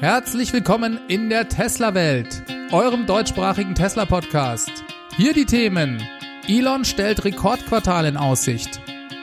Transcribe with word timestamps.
Herzlich 0.00 0.52
willkommen 0.52 1.00
in 1.08 1.30
der 1.30 1.48
Tesla-Welt, 1.48 2.42
eurem 2.70 3.06
deutschsprachigen 3.06 3.74
Tesla-Podcast. 3.74 4.70
Hier 5.16 5.32
die 5.32 5.46
Themen. 5.46 6.06
Elon 6.46 6.84
stellt 6.84 7.24
Rekordquartal 7.24 8.04
in 8.04 8.18
Aussicht. 8.18 8.78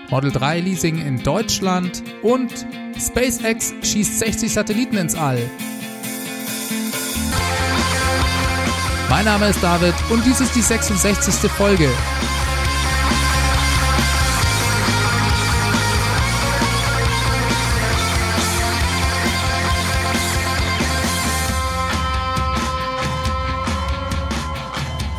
Model 0.10 0.32
3 0.32 0.62
Leasing 0.62 0.98
in 0.98 1.22
Deutschland 1.22 2.02
und 2.24 2.52
SpaceX 2.98 3.72
schießt 3.84 4.18
60 4.18 4.52
Satelliten 4.52 4.98
ins 4.98 5.14
All. 5.14 5.38
Mein 9.12 9.26
Name 9.26 9.50
ist 9.50 9.62
David 9.62 9.94
und 10.10 10.26
dies 10.26 10.42
ist 10.42 10.56
die 10.56 10.62
66. 10.62 11.52
Folge. 11.52 11.88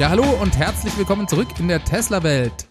Ja, 0.05 0.11
hallo 0.11 0.39
und 0.43 0.59
herzlich 0.59 0.99
willkommen 0.99 1.29
zurück 1.29 1.49
in 1.59 1.67
der 1.67 1.83
Tesla-Welt. 1.83 2.69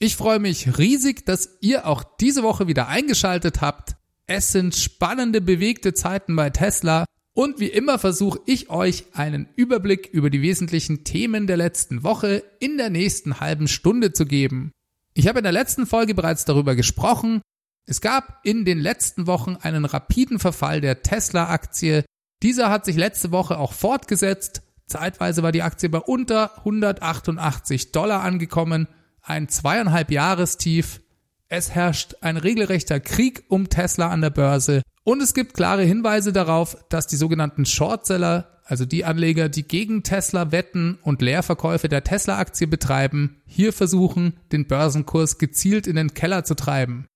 Ich 0.00 0.16
freue 0.16 0.40
mich 0.40 0.76
riesig, 0.76 1.24
dass 1.24 1.56
ihr 1.60 1.86
auch 1.86 2.02
diese 2.02 2.42
Woche 2.42 2.66
wieder 2.66 2.88
eingeschaltet 2.88 3.60
habt. 3.60 3.94
Es 4.26 4.50
sind 4.50 4.74
spannende, 4.74 5.40
bewegte 5.40 5.94
Zeiten 5.94 6.34
bei 6.34 6.50
Tesla 6.50 7.04
und 7.32 7.60
wie 7.60 7.68
immer 7.68 8.00
versuche 8.00 8.40
ich 8.46 8.70
euch 8.70 9.04
einen 9.12 9.48
Überblick 9.54 10.08
über 10.08 10.30
die 10.30 10.42
wesentlichen 10.42 11.04
Themen 11.04 11.46
der 11.46 11.58
letzten 11.58 12.02
Woche 12.02 12.42
in 12.58 12.76
der 12.76 12.90
nächsten 12.90 13.38
halben 13.38 13.68
Stunde 13.68 14.12
zu 14.12 14.26
geben. 14.26 14.72
Ich 15.14 15.28
habe 15.28 15.38
in 15.38 15.44
der 15.44 15.52
letzten 15.52 15.86
Folge 15.86 16.12
bereits 16.12 16.44
darüber 16.44 16.74
gesprochen. 16.74 17.40
Es 17.86 18.00
gab 18.00 18.40
in 18.42 18.64
den 18.64 18.80
letzten 18.80 19.28
Wochen 19.28 19.54
einen 19.54 19.84
rapiden 19.84 20.40
Verfall 20.40 20.80
der 20.80 21.04
Tesla-Aktie. 21.04 22.04
Dieser 22.42 22.68
hat 22.68 22.84
sich 22.84 22.96
letzte 22.96 23.30
Woche 23.30 23.58
auch 23.58 23.74
fortgesetzt 23.74 24.62
Zeitweise 24.86 25.42
war 25.42 25.52
die 25.52 25.62
Aktie 25.62 25.88
bei 25.88 25.98
unter 25.98 26.58
188 26.58 27.92
Dollar 27.92 28.22
angekommen, 28.22 28.88
ein 29.22 29.48
zweieinhalb 29.48 30.10
Jahrestief. 30.10 31.00
Es 31.48 31.70
herrscht 31.70 32.16
ein 32.20 32.36
regelrechter 32.36 33.00
Krieg 33.00 33.44
um 33.48 33.68
Tesla 33.68 34.10
an 34.10 34.20
der 34.20 34.30
Börse 34.30 34.82
und 35.04 35.22
es 35.22 35.34
gibt 35.34 35.54
klare 35.54 35.84
Hinweise 35.84 36.32
darauf, 36.32 36.78
dass 36.88 37.06
die 37.06 37.16
sogenannten 37.16 37.66
Shortseller, 37.66 38.60
also 38.64 38.86
die 38.86 39.04
Anleger, 39.04 39.50
die 39.50 39.62
gegen 39.62 40.02
Tesla 40.02 40.50
wetten 40.50 40.98
und 41.02 41.20
Leerverkäufe 41.20 41.88
der 41.88 42.04
Tesla-Aktie 42.04 42.66
betreiben, 42.66 43.42
hier 43.44 43.74
versuchen, 43.74 44.40
den 44.50 44.66
Börsenkurs 44.66 45.36
gezielt 45.36 45.86
in 45.86 45.96
den 45.96 46.14
Keller 46.14 46.44
zu 46.44 46.54
treiben. 46.54 47.06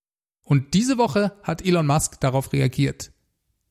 Und 0.43 0.75
diese 0.75 0.99
Woche 0.99 1.33
hat 1.41 1.65
Elon 1.65 1.87
Musk 1.87 2.19
darauf 2.19 2.53
reagiert. 2.53 3.11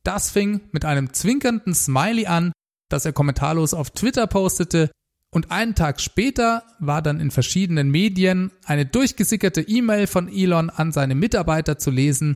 Das 0.02 0.30
fing 0.30 0.62
mit 0.72 0.84
einem 0.84 1.12
zwinkernden 1.12 1.74
Smiley 1.74 2.26
an, 2.26 2.52
das 2.88 3.04
er 3.04 3.12
kommentarlos 3.12 3.74
auf 3.74 3.90
Twitter 3.90 4.26
postete, 4.26 4.90
und 5.30 5.50
einen 5.50 5.74
Tag 5.74 6.00
später 6.00 6.62
war 6.78 7.02
dann 7.02 7.20
in 7.20 7.30
verschiedenen 7.30 7.90
Medien 7.90 8.50
eine 8.64 8.86
durchgesickerte 8.86 9.60
E-Mail 9.60 10.06
von 10.06 10.28
Elon 10.28 10.70
an 10.70 10.90
seine 10.90 11.14
Mitarbeiter 11.14 11.78
zu 11.78 11.90
lesen. 11.90 12.34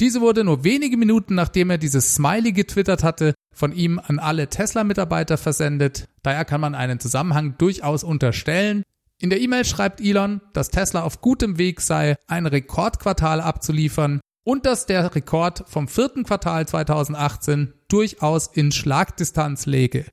Diese 0.00 0.20
wurde 0.20 0.42
nur 0.42 0.64
wenige 0.64 0.96
Minuten 0.96 1.36
nachdem 1.36 1.70
er 1.70 1.78
dieses 1.78 2.14
Smiley 2.14 2.52
getwittert 2.52 3.04
hatte, 3.04 3.34
von 3.54 3.72
ihm 3.72 4.00
an 4.04 4.18
alle 4.18 4.48
Tesla-Mitarbeiter 4.48 5.36
versendet. 5.36 6.08
Daher 6.22 6.44
kann 6.44 6.60
man 6.60 6.74
einen 6.74 6.98
Zusammenhang 6.98 7.56
durchaus 7.58 8.02
unterstellen. 8.02 8.82
In 9.20 9.30
der 9.30 9.40
E-Mail 9.40 9.64
schreibt 9.64 10.00
Elon, 10.00 10.40
dass 10.52 10.70
Tesla 10.70 11.02
auf 11.02 11.20
gutem 11.20 11.58
Weg 11.58 11.80
sei, 11.80 12.16
ein 12.26 12.46
Rekordquartal 12.46 13.40
abzuliefern 13.40 14.20
und 14.44 14.66
dass 14.66 14.86
der 14.86 15.14
Rekord 15.14 15.64
vom 15.68 15.88
vierten 15.88 16.24
Quartal 16.24 16.66
2018 16.66 17.72
durchaus 17.88 18.46
in 18.46 18.72
Schlagdistanz 18.72 19.66
läge. 19.66 20.06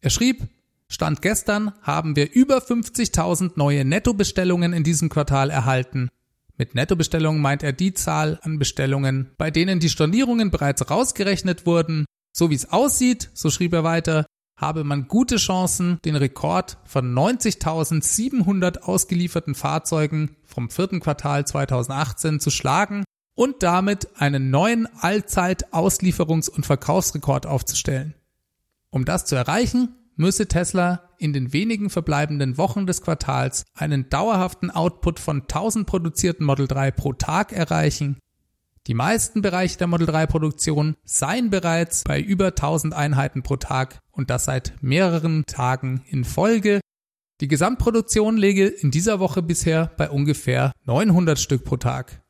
Er 0.00 0.10
schrieb, 0.10 0.48
Stand 0.88 1.20
gestern 1.20 1.72
haben 1.82 2.14
wir 2.14 2.32
über 2.32 2.58
50.000 2.58 3.52
neue 3.56 3.84
Nettobestellungen 3.84 4.72
in 4.72 4.84
diesem 4.84 5.08
Quartal 5.08 5.50
erhalten. 5.50 6.08
Mit 6.56 6.74
Nettobestellungen 6.74 7.42
meint 7.42 7.62
er 7.62 7.72
die 7.72 7.92
Zahl 7.92 8.38
an 8.42 8.58
Bestellungen, 8.58 9.30
bei 9.36 9.50
denen 9.50 9.80
die 9.80 9.88
Stornierungen 9.88 10.50
bereits 10.50 10.88
rausgerechnet 10.88 11.66
wurden. 11.66 12.06
So 12.32 12.50
wie 12.50 12.54
es 12.54 12.72
aussieht, 12.72 13.30
so 13.34 13.50
schrieb 13.50 13.72
er 13.72 13.84
weiter, 13.84 14.26
habe 14.56 14.84
man 14.84 15.08
gute 15.08 15.36
Chancen, 15.36 15.98
den 16.04 16.16
Rekord 16.16 16.78
von 16.84 17.12
90.700 17.12 18.78
ausgelieferten 18.78 19.54
Fahrzeugen 19.54 20.36
vom 20.44 20.70
vierten 20.70 21.00
Quartal 21.00 21.46
2018 21.46 22.40
zu 22.40 22.50
schlagen 22.50 23.04
und 23.36 23.62
damit 23.62 24.08
einen 24.16 24.50
neuen 24.50 24.88
Allzeit-Auslieferungs- 25.00 26.50
und 26.50 26.66
Verkaufsrekord 26.66 27.46
aufzustellen. 27.46 28.14
Um 28.90 29.04
das 29.04 29.26
zu 29.26 29.36
erreichen, 29.36 29.94
müsse 30.16 30.48
Tesla 30.48 31.10
in 31.18 31.32
den 31.32 31.52
wenigen 31.52 31.90
verbleibenden 31.90 32.58
Wochen 32.58 32.86
des 32.86 33.02
Quartals 33.02 33.64
einen 33.74 34.08
dauerhaften 34.08 34.70
Output 34.70 35.20
von 35.20 35.42
1000 35.42 35.86
produzierten 35.86 36.44
Model 36.44 36.66
3 36.66 36.90
pro 36.90 37.12
Tag 37.12 37.52
erreichen. 37.52 38.18
Die 38.86 38.94
meisten 38.94 39.42
Bereiche 39.42 39.78
der 39.78 39.86
Model 39.86 40.06
3 40.06 40.26
Produktion 40.26 40.96
seien 41.04 41.50
bereits 41.50 42.04
bei 42.04 42.20
über 42.20 42.46
1000 42.46 42.94
Einheiten 42.94 43.42
pro 43.42 43.56
Tag 43.56 43.98
und 44.12 44.30
das 44.30 44.44
seit 44.44 44.74
mehreren 44.80 45.44
Tagen 45.46 46.02
in 46.06 46.24
Folge. 46.24 46.80
Die 47.40 47.48
Gesamtproduktion 47.48 48.38
läge 48.38 48.66
in 48.66 48.90
dieser 48.90 49.20
Woche 49.20 49.42
bisher 49.42 49.90
bei 49.98 50.08
ungefähr 50.08 50.72
900 50.84 51.38
Stück 51.38 51.64
pro 51.64 51.76
Tag. 51.76 52.22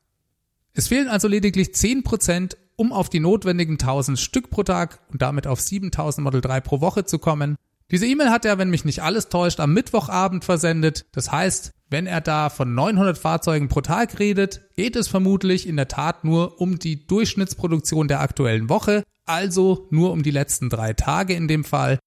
Es 0.76 0.88
fehlen 0.88 1.08
also 1.08 1.26
lediglich 1.26 1.68
10%, 1.68 2.54
um 2.76 2.92
auf 2.92 3.08
die 3.08 3.18
notwendigen 3.18 3.74
1000 3.74 4.18
Stück 4.18 4.50
pro 4.50 4.62
Tag 4.62 5.00
und 5.10 5.22
damit 5.22 5.46
auf 5.46 5.58
7000 5.58 6.22
Model 6.22 6.42
3 6.42 6.60
pro 6.60 6.82
Woche 6.82 7.06
zu 7.06 7.18
kommen. 7.18 7.56
Diese 7.90 8.06
E-Mail 8.06 8.28
hat 8.28 8.44
er, 8.44 8.58
wenn 8.58 8.68
mich 8.68 8.84
nicht 8.84 9.02
alles 9.02 9.30
täuscht, 9.30 9.58
am 9.58 9.72
Mittwochabend 9.72 10.44
versendet. 10.44 11.06
Das 11.12 11.32
heißt, 11.32 11.70
wenn 11.88 12.06
er 12.06 12.20
da 12.20 12.50
von 12.50 12.74
900 12.74 13.16
Fahrzeugen 13.16 13.68
pro 13.68 13.80
Tag 13.80 14.18
redet, 14.18 14.68
geht 14.76 14.96
es 14.96 15.08
vermutlich 15.08 15.66
in 15.66 15.76
der 15.76 15.88
Tat 15.88 16.24
nur 16.24 16.60
um 16.60 16.78
die 16.78 17.06
Durchschnittsproduktion 17.06 18.06
der 18.06 18.20
aktuellen 18.20 18.68
Woche, 18.68 19.02
also 19.24 19.86
nur 19.90 20.12
um 20.12 20.22
die 20.22 20.30
letzten 20.30 20.68
drei 20.68 20.92
Tage 20.92 21.32
in 21.32 21.48
dem 21.48 21.64
Fall. 21.64 21.98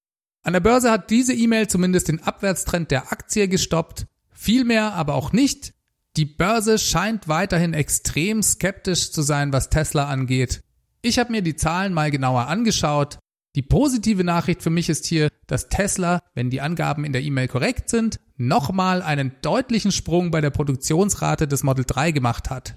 An 0.44 0.54
der 0.54 0.60
Börse 0.60 0.92
hat 0.92 1.10
diese 1.10 1.34
E-Mail 1.34 1.68
zumindest 1.70 2.08
den 2.08 2.22
Abwärtstrend 2.22 2.92
der 2.92 3.12
Aktie 3.12 3.48
gestoppt, 3.48 4.06
viel 4.32 4.64
mehr 4.64 4.94
aber 4.94 5.16
auch 5.16 5.34
nicht. 5.34 5.74
Die 6.20 6.26
Börse 6.26 6.78
scheint 6.78 7.30
weiterhin 7.30 7.74
extrem 7.74 8.44
skeptisch 8.44 9.14
zu 9.14 9.22
sein, 9.22 9.54
was 9.54 9.70
Tesla 9.70 10.10
angeht. 10.10 10.60
Ich 11.02 11.18
habe 11.18 11.32
mir 11.32 11.42
die 11.42 11.56
Zahlen 11.56 11.94
mal 11.94 12.12
genauer 12.12 12.48
angeschaut. 12.48 13.20
Die 13.56 13.62
positive 13.62 14.26
Nachricht 14.26 14.62
für 14.62 14.70
mich 14.70 14.90
ist 14.90 15.06
hier, 15.06 15.30
dass 15.48 15.70
Tesla, 15.70 16.20
wenn 16.36 16.50
die 16.50 16.60
Angaben 16.60 17.06
in 17.06 17.14
der 17.14 17.22
E-Mail 17.22 17.48
korrekt 17.48 17.88
sind, 17.88 18.20
nochmal 18.36 19.02
einen 19.02 19.32
deutlichen 19.42 19.94
Sprung 19.94 20.30
bei 20.30 20.42
der 20.42 20.50
Produktionsrate 20.50 21.48
des 21.48 21.64
Model 21.64 21.86
3 21.88 22.12
gemacht 22.12 22.50
hat. 22.50 22.76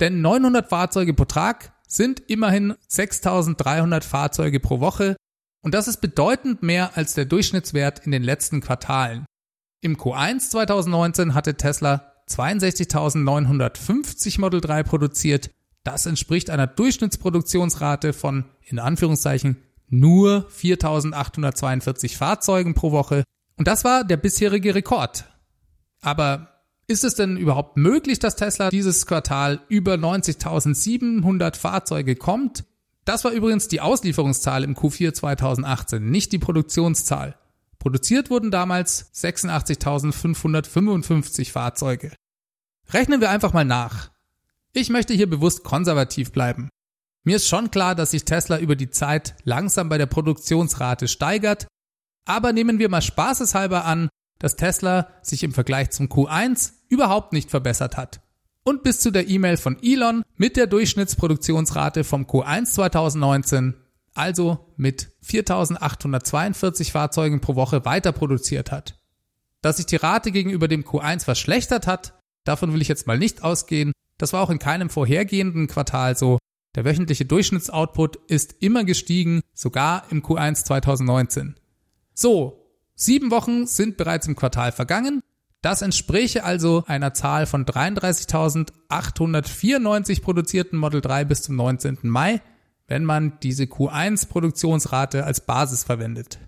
Denn 0.00 0.20
900 0.20 0.68
Fahrzeuge 0.68 1.14
pro 1.14 1.26
Tag 1.26 1.72
sind 1.86 2.18
immerhin 2.26 2.74
6300 2.88 4.04
Fahrzeuge 4.04 4.58
pro 4.58 4.80
Woche 4.80 5.14
und 5.62 5.74
das 5.74 5.86
ist 5.86 6.00
bedeutend 6.00 6.64
mehr 6.64 6.96
als 6.96 7.14
der 7.14 7.24
Durchschnittswert 7.24 8.00
in 8.00 8.10
den 8.10 8.24
letzten 8.24 8.60
Quartalen. 8.60 9.26
Im 9.80 9.96
Q1 9.96 10.50
2019 10.50 11.34
hatte 11.34 11.54
Tesla 11.54 12.17
62.950 12.28 14.40
Model 14.40 14.60
3 14.60 14.82
produziert. 14.82 15.50
Das 15.84 16.06
entspricht 16.06 16.50
einer 16.50 16.66
Durchschnittsproduktionsrate 16.66 18.12
von, 18.12 18.44
in 18.62 18.78
Anführungszeichen, 18.78 19.56
nur 19.88 20.46
4.842 20.54 22.16
Fahrzeugen 22.16 22.74
pro 22.74 22.92
Woche. 22.92 23.24
Und 23.56 23.66
das 23.66 23.84
war 23.84 24.04
der 24.04 24.18
bisherige 24.18 24.74
Rekord. 24.74 25.24
Aber 26.00 26.62
ist 26.86 27.04
es 27.04 27.14
denn 27.14 27.36
überhaupt 27.36 27.76
möglich, 27.76 28.18
dass 28.18 28.36
Tesla 28.36 28.70
dieses 28.70 29.06
Quartal 29.06 29.60
über 29.68 29.94
90.700 29.94 31.56
Fahrzeuge 31.56 32.16
kommt? 32.16 32.64
Das 33.04 33.24
war 33.24 33.32
übrigens 33.32 33.68
die 33.68 33.80
Auslieferungszahl 33.80 34.64
im 34.64 34.74
Q4 34.74 35.14
2018, 35.14 36.10
nicht 36.10 36.32
die 36.32 36.38
Produktionszahl. 36.38 37.36
Produziert 37.88 38.28
wurden 38.28 38.50
damals 38.50 39.10
86.555 39.14 41.50
Fahrzeuge. 41.50 42.12
Rechnen 42.90 43.22
wir 43.22 43.30
einfach 43.30 43.54
mal 43.54 43.64
nach. 43.64 44.10
Ich 44.74 44.90
möchte 44.90 45.14
hier 45.14 45.26
bewusst 45.26 45.64
konservativ 45.64 46.30
bleiben. 46.30 46.68
Mir 47.24 47.36
ist 47.36 47.48
schon 47.48 47.70
klar, 47.70 47.94
dass 47.94 48.10
sich 48.10 48.26
Tesla 48.26 48.58
über 48.58 48.76
die 48.76 48.90
Zeit 48.90 49.36
langsam 49.44 49.88
bei 49.88 49.96
der 49.96 50.04
Produktionsrate 50.04 51.08
steigert, 51.08 51.66
aber 52.26 52.52
nehmen 52.52 52.78
wir 52.78 52.90
mal 52.90 53.00
spaßeshalber 53.00 53.86
an, 53.86 54.10
dass 54.38 54.56
Tesla 54.56 55.08
sich 55.22 55.42
im 55.42 55.54
Vergleich 55.54 55.88
zum 55.88 56.08
Q1 56.08 56.72
überhaupt 56.90 57.32
nicht 57.32 57.48
verbessert 57.48 57.96
hat. 57.96 58.20
Und 58.64 58.82
bis 58.82 59.00
zu 59.00 59.10
der 59.10 59.30
E-Mail 59.30 59.56
von 59.56 59.82
Elon 59.82 60.24
mit 60.36 60.58
der 60.58 60.66
Durchschnittsproduktionsrate 60.66 62.04
vom 62.04 62.26
Q1 62.26 62.66
2019 62.66 63.76
also 64.18 64.72
mit 64.76 65.12
4.842 65.24 66.90
Fahrzeugen 66.90 67.40
pro 67.40 67.54
Woche 67.54 67.84
weiter 67.84 68.12
produziert 68.12 68.72
hat. 68.72 68.98
Dass 69.62 69.78
sich 69.78 69.86
die 69.86 69.96
Rate 69.96 70.30
gegenüber 70.30 70.68
dem 70.68 70.84
Q1 70.84 71.24
verschlechtert 71.24 71.86
hat, 71.86 72.18
davon 72.44 72.72
will 72.72 72.82
ich 72.82 72.88
jetzt 72.88 73.06
mal 73.06 73.18
nicht 73.18 73.42
ausgehen. 73.42 73.92
Das 74.18 74.32
war 74.32 74.42
auch 74.42 74.50
in 74.50 74.58
keinem 74.58 74.90
vorhergehenden 74.90 75.68
Quartal 75.68 76.16
so, 76.16 76.38
Der 76.74 76.84
wöchentliche 76.84 77.24
Durchschnittsoutput 77.24 78.16
ist 78.28 78.56
immer 78.60 78.84
gestiegen, 78.84 79.40
sogar 79.54 80.04
im 80.10 80.22
Q1 80.22 80.64
2019. 80.64 81.56
So, 82.14 82.70
sieben 82.94 83.30
Wochen 83.30 83.66
sind 83.66 83.96
bereits 83.96 84.26
im 84.26 84.36
Quartal 84.36 84.72
vergangen. 84.72 85.22
Das 85.60 85.82
entspräche 85.82 86.44
also 86.44 86.84
einer 86.86 87.12
Zahl 87.14 87.46
von 87.46 87.64
33.894 87.64 90.22
produzierten 90.22 90.78
Model 90.78 91.00
3 91.00 91.24
bis 91.24 91.42
zum 91.42 91.56
19. 91.56 91.98
Mai, 92.02 92.40
wenn 92.88 93.04
man 93.04 93.38
diese 93.42 93.64
Q1 93.64 94.28
Produktionsrate 94.28 95.24
als 95.24 95.46
Basis 95.46 95.84
verwendet. 95.84 96.40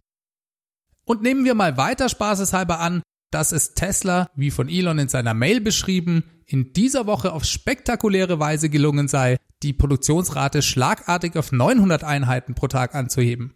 Und 1.04 1.22
nehmen 1.22 1.44
wir 1.44 1.54
mal 1.54 1.76
weiter 1.76 2.08
spaßeshalber 2.08 2.81
an, 2.81 3.02
dass 3.31 3.52
es 3.52 3.75
Tesla, 3.75 4.28
wie 4.34 4.50
von 4.50 4.69
Elon 4.69 4.98
in 4.98 5.08
seiner 5.08 5.34
Mail 5.34 5.60
beschrieben, 5.60 6.25
in 6.46 6.72
dieser 6.72 7.06
Woche 7.06 7.32
auf 7.32 7.44
spektakuläre 7.44 8.40
Weise 8.40 8.69
gelungen 8.70 9.06
sei, 9.06 9.37
die 9.62 9.72
Produktionsrate 9.72 10.62
schlagartig 10.62 11.37
auf 11.37 11.52
900 11.52 12.02
Einheiten 12.02 12.54
pro 12.54 12.66
Tag 12.66 12.94
anzuheben. 12.94 13.54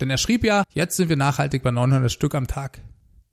Denn 0.00 0.10
er 0.10 0.18
schrieb 0.18 0.44
ja, 0.44 0.64
jetzt 0.74 0.96
sind 0.96 1.08
wir 1.08 1.16
nachhaltig 1.16 1.62
bei 1.62 1.70
900 1.70 2.10
Stück 2.10 2.34
am 2.34 2.46
Tag. 2.46 2.82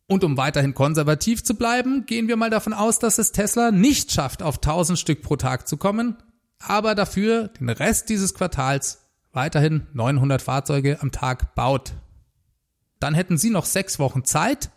Und 0.07 0.23
um 0.23 0.37
weiterhin 0.37 0.73
konservativ 0.73 1.43
zu 1.43 1.55
bleiben, 1.55 2.05
gehen 2.05 2.29
wir 2.29 2.37
mal 2.37 2.49
davon 2.49 2.73
aus, 2.73 2.99
dass 2.99 3.17
es 3.17 3.33
Tesla 3.33 3.71
nicht 3.71 4.11
schafft, 4.11 4.41
auf 4.41 4.57
1000 4.57 4.97
Stück 4.97 5.21
pro 5.21 5.35
Tag 5.35 5.67
zu 5.67 5.75
kommen, 5.75 6.15
aber 6.59 6.95
dafür 6.95 7.49
den 7.49 7.69
Rest 7.69 8.09
dieses 8.09 8.33
Quartals 8.33 9.05
weiterhin 9.31 9.85
900 9.93 10.41
Fahrzeuge 10.41 10.99
am 11.01 11.11
Tag 11.11 11.53
baut. 11.55 11.93
Dann 12.99 13.13
hätten 13.13 13.37
Sie 13.37 13.51
noch 13.51 13.65
sechs 13.65 13.99
Wochen 13.99 14.25
Zeit. 14.25 14.71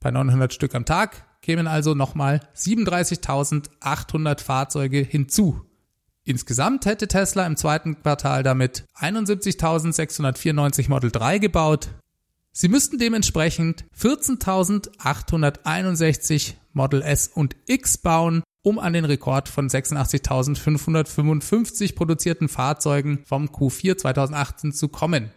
Bei 0.00 0.10
900 0.10 0.52
Stück 0.52 0.74
am 0.74 0.84
Tag 0.84 1.24
kämen 1.40 1.66
also 1.66 1.94
nochmal 1.94 2.40
37.800 2.54 4.42
Fahrzeuge 4.42 4.98
hinzu. 4.98 5.64
Insgesamt 6.24 6.86
hätte 6.86 7.08
Tesla 7.08 7.44
im 7.46 7.56
zweiten 7.56 8.00
Quartal 8.00 8.44
damit 8.44 8.84
71.694 8.96 10.88
Model 10.88 11.10
3 11.10 11.38
gebaut. 11.38 11.88
Sie 12.52 12.68
müssten 12.68 12.98
dementsprechend 12.98 13.84
14.861 13.98 16.54
Model 16.72 17.02
S 17.02 17.26
und 17.28 17.56
X 17.66 17.98
bauen, 17.98 18.44
um 18.62 18.78
an 18.78 18.92
den 18.92 19.04
Rekord 19.04 19.48
von 19.48 19.68
86.555 19.68 21.94
produzierten 21.94 22.48
Fahrzeugen 22.48 23.20
vom 23.24 23.46
Q4 23.46 23.98
2018 23.98 24.72
zu 24.72 24.88
kommen. 24.88 25.30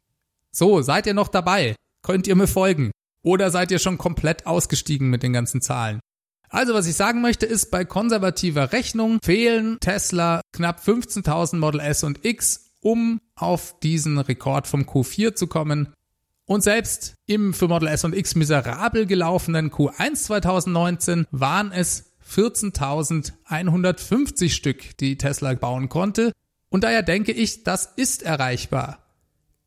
So, 0.52 0.82
seid 0.82 1.08
ihr 1.08 1.14
noch 1.14 1.28
dabei? 1.28 1.76
Könnt 2.04 2.28
ihr 2.28 2.36
mir 2.36 2.48
folgen? 2.48 2.92
Oder 3.24 3.50
seid 3.50 3.72
ihr 3.72 3.80
schon 3.80 3.98
komplett 3.98 4.46
ausgestiegen 4.46 5.10
mit 5.10 5.24
den 5.24 5.34
ganzen 5.34 5.62
Zahlen? 5.62 6.00
Also 6.50 6.74
was 6.74 6.88
ich 6.88 6.96
sagen 6.96 7.22
möchte 7.22 7.46
ist, 7.46 7.72
bei 7.72 7.84
konservativer 7.84 8.72
Rechnung 8.72 9.20
fehlen 9.24 9.78
Tesla 9.80 10.42
knapp 10.54 10.80
15.000 10.80 11.58
Model 11.58 11.82
S 11.82 12.04
und 12.04 12.24
X, 12.24 12.72
um 12.82 13.20
auf 13.36 13.80
diesen 13.80 14.20
Rekord 14.20 14.68
vom 14.68 14.84
Q4 14.84 15.34
zu 15.34 15.48
kommen. 15.48 15.92
Und 16.48 16.62
selbst 16.62 17.16
im 17.26 17.56
für 17.56 17.68
Model 17.68 17.88
S 17.88 18.06
und 18.06 18.16
X 18.16 18.36
miserabel 18.36 19.08
gelaufenen 19.08 19.72
Q1 19.72 20.16
2019 20.16 21.26
waren 21.32 21.72
es 21.72 22.12
14.150 22.28 24.50
Stück, 24.50 24.98
die 24.98 25.18
Tesla 25.18 25.54
bauen 25.54 25.90
konnte. 25.90 26.32
Und 26.70 26.84
daher 26.84 27.04
denke 27.04 27.32
ich, 27.32 27.64
das 27.64 27.86
ist 27.96 28.24
erreichbar. 28.24 29.00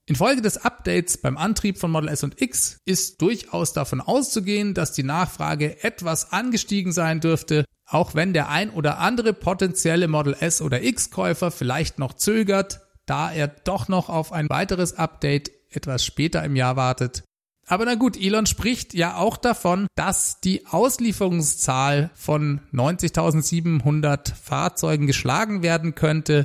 Infolge 0.06 0.40
des 0.40 0.58
Updates 0.58 1.18
beim 1.18 1.36
Antrieb 1.36 1.78
von 1.78 1.90
Model 1.90 2.08
S 2.08 2.24
und 2.24 2.40
X 2.40 2.78
ist 2.86 3.20
durchaus 3.20 3.74
davon 3.74 4.00
auszugehen, 4.00 4.72
dass 4.72 4.92
die 4.92 5.02
Nachfrage 5.02 5.84
etwas 5.84 6.32
angestiegen 6.32 6.92
sein 6.92 7.20
dürfte, 7.20 7.66
auch 7.84 8.14
wenn 8.14 8.32
der 8.32 8.48
ein 8.48 8.70
oder 8.70 8.98
andere 8.98 9.34
potenzielle 9.34 10.08
Model 10.08 10.34
S 10.40 10.62
oder 10.62 10.82
X 10.82 11.10
Käufer 11.10 11.50
vielleicht 11.50 11.98
noch 11.98 12.14
zögert, 12.14 12.80
da 13.04 13.30
er 13.30 13.48
doch 13.48 13.88
noch 13.88 14.08
auf 14.08 14.32
ein 14.32 14.48
weiteres 14.48 14.94
Update 14.94 15.50
etwas 15.70 16.04
später 16.04 16.42
im 16.42 16.56
Jahr 16.56 16.76
wartet. 16.76 17.22
Aber 17.68 17.84
na 17.84 17.96
gut, 17.96 18.16
Elon 18.16 18.46
spricht 18.46 18.94
ja 18.94 19.16
auch 19.16 19.36
davon, 19.36 19.86
dass 19.94 20.40
die 20.40 20.66
Auslieferungszahl 20.66 22.10
von 22.14 22.60
90.700 22.72 24.34
Fahrzeugen 24.34 25.06
geschlagen 25.06 25.62
werden 25.62 25.94
könnte. 25.94 26.44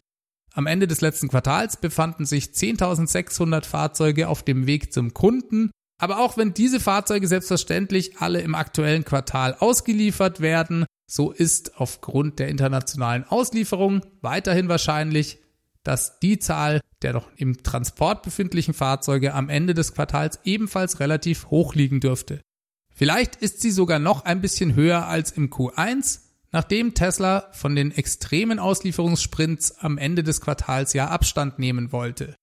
Am 0.53 0.67
Ende 0.67 0.85
des 0.85 0.99
letzten 0.99 1.29
Quartals 1.29 1.77
befanden 1.77 2.25
sich 2.25 2.47
10.600 2.47 3.65
Fahrzeuge 3.65 4.27
auf 4.27 4.43
dem 4.43 4.67
Weg 4.67 4.91
zum 4.91 5.13
Kunden. 5.13 5.71
Aber 5.97 6.19
auch 6.19 6.35
wenn 6.35 6.53
diese 6.53 6.81
Fahrzeuge 6.81 7.27
selbstverständlich 7.27 8.17
alle 8.17 8.41
im 8.41 8.53
aktuellen 8.53 9.05
Quartal 9.05 9.55
ausgeliefert 9.57 10.41
werden, 10.41 10.85
so 11.09 11.31
ist 11.31 11.77
aufgrund 11.79 12.39
der 12.39 12.49
internationalen 12.49 13.23
Auslieferung 13.23 14.01
weiterhin 14.21 14.67
wahrscheinlich, 14.67 15.39
dass 15.83 16.19
die 16.19 16.39
Zahl 16.39 16.81
der 17.01 17.13
noch 17.13 17.29
im 17.35 17.63
Transport 17.63 18.23
befindlichen 18.23 18.73
Fahrzeuge 18.73 19.33
am 19.33 19.49
Ende 19.49 19.73
des 19.73 19.93
Quartals 19.93 20.39
ebenfalls 20.43 20.99
relativ 20.99 21.47
hoch 21.47 21.75
liegen 21.75 21.99
dürfte. 21.99 22.41
Vielleicht 22.95 23.35
ist 23.35 23.61
sie 23.61 23.71
sogar 23.71 23.99
noch 23.99 24.25
ein 24.25 24.41
bisschen 24.41 24.75
höher 24.75 25.07
als 25.07 25.31
im 25.31 25.49
Q1, 25.49 26.21
nachdem 26.51 26.93
Tesla 26.93 27.49
von 27.51 27.75
den 27.75 27.91
extremen 27.91 28.59
Auslieferungssprints 28.59 29.79
am 29.79 29.97
Ende 29.97 30.23
des 30.23 30.41
Quartals 30.41 30.93
ja 30.93 31.07
Abstand 31.07 31.59
nehmen 31.59 31.91
wollte. 31.91 32.35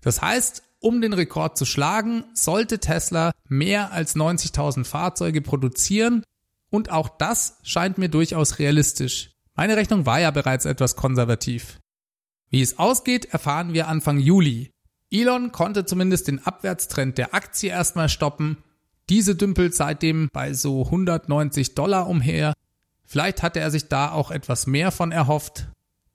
Das 0.00 0.20
heißt, 0.20 0.62
um 0.80 1.00
den 1.00 1.14
Rekord 1.14 1.56
zu 1.56 1.64
schlagen, 1.64 2.24
sollte 2.34 2.78
Tesla 2.78 3.32
mehr 3.48 3.92
als 3.92 4.16
90.000 4.16 4.84
Fahrzeuge 4.84 5.40
produzieren 5.40 6.24
und 6.68 6.90
auch 6.90 7.08
das 7.08 7.58
scheint 7.62 7.96
mir 7.96 8.08
durchaus 8.08 8.58
realistisch. 8.58 9.30
Meine 9.54 9.76
Rechnung 9.76 10.04
war 10.04 10.20
ja 10.20 10.30
bereits 10.32 10.64
etwas 10.64 10.96
konservativ. 10.96 11.78
Wie 12.50 12.62
es 12.62 12.78
ausgeht, 12.78 13.26
erfahren 13.26 13.72
wir 13.72 13.88
Anfang 13.88 14.18
Juli. 14.18 14.70
Elon 15.10 15.52
konnte 15.52 15.84
zumindest 15.84 16.28
den 16.28 16.44
Abwärtstrend 16.44 17.18
der 17.18 17.34
Aktie 17.34 17.70
erstmal 17.70 18.08
stoppen. 18.08 18.58
Diese 19.08 19.36
dümpelt 19.36 19.74
seitdem 19.74 20.28
bei 20.32 20.54
so 20.54 20.84
190 20.84 21.74
Dollar 21.74 22.08
umher 22.08 22.54
Vielleicht 23.04 23.42
hatte 23.42 23.60
er 23.60 23.70
sich 23.70 23.88
da 23.88 24.10
auch 24.10 24.30
etwas 24.30 24.66
mehr 24.66 24.90
von 24.90 25.12
erhofft. 25.12 25.68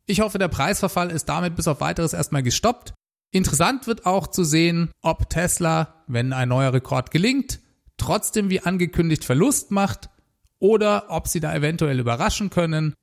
Ich 0.06 0.22
hoffe, 0.22 0.40
der 0.40 0.48
Preisverfall 0.48 1.12
ist 1.12 1.30
damit 1.30 1.56
bis 1.56 1.68
auf 1.68 1.82
weiteres 1.82 2.14
erstmal 2.14 2.44
gestoppt. 2.44 2.94
Interessant 3.32 3.86
wird 3.86 4.06
auch 4.06 4.28
zu 4.28 4.44
sehen, 4.44 4.90
ob 5.02 5.30
Tesla, 5.30 6.04
wenn 6.08 6.34
ein 6.34 6.50
neuer 6.50 6.74
Rekord 6.74 7.12
gelingt, 7.12 7.60
trotzdem 7.98 8.50
wie 8.50 8.62
angekündigt 8.62 9.24
Verlust 9.24 9.70
macht 9.70 10.10
oder 10.58 11.06
ob 11.10 11.28
sie 11.28 11.40
da 11.40 11.54
eventuell 11.54 12.00
überraschen 12.00 12.50
können. 12.50 12.96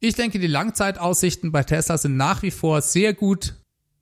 Ich 0.00 0.14
denke, 0.14 0.38
die 0.38 0.46
Langzeitaussichten 0.46 1.52
bei 1.52 1.62
Tesla 1.62 1.96
sind 1.96 2.16
nach 2.16 2.42
wie 2.42 2.50
vor 2.50 2.82
sehr 2.82 3.14
gut. 3.14 3.54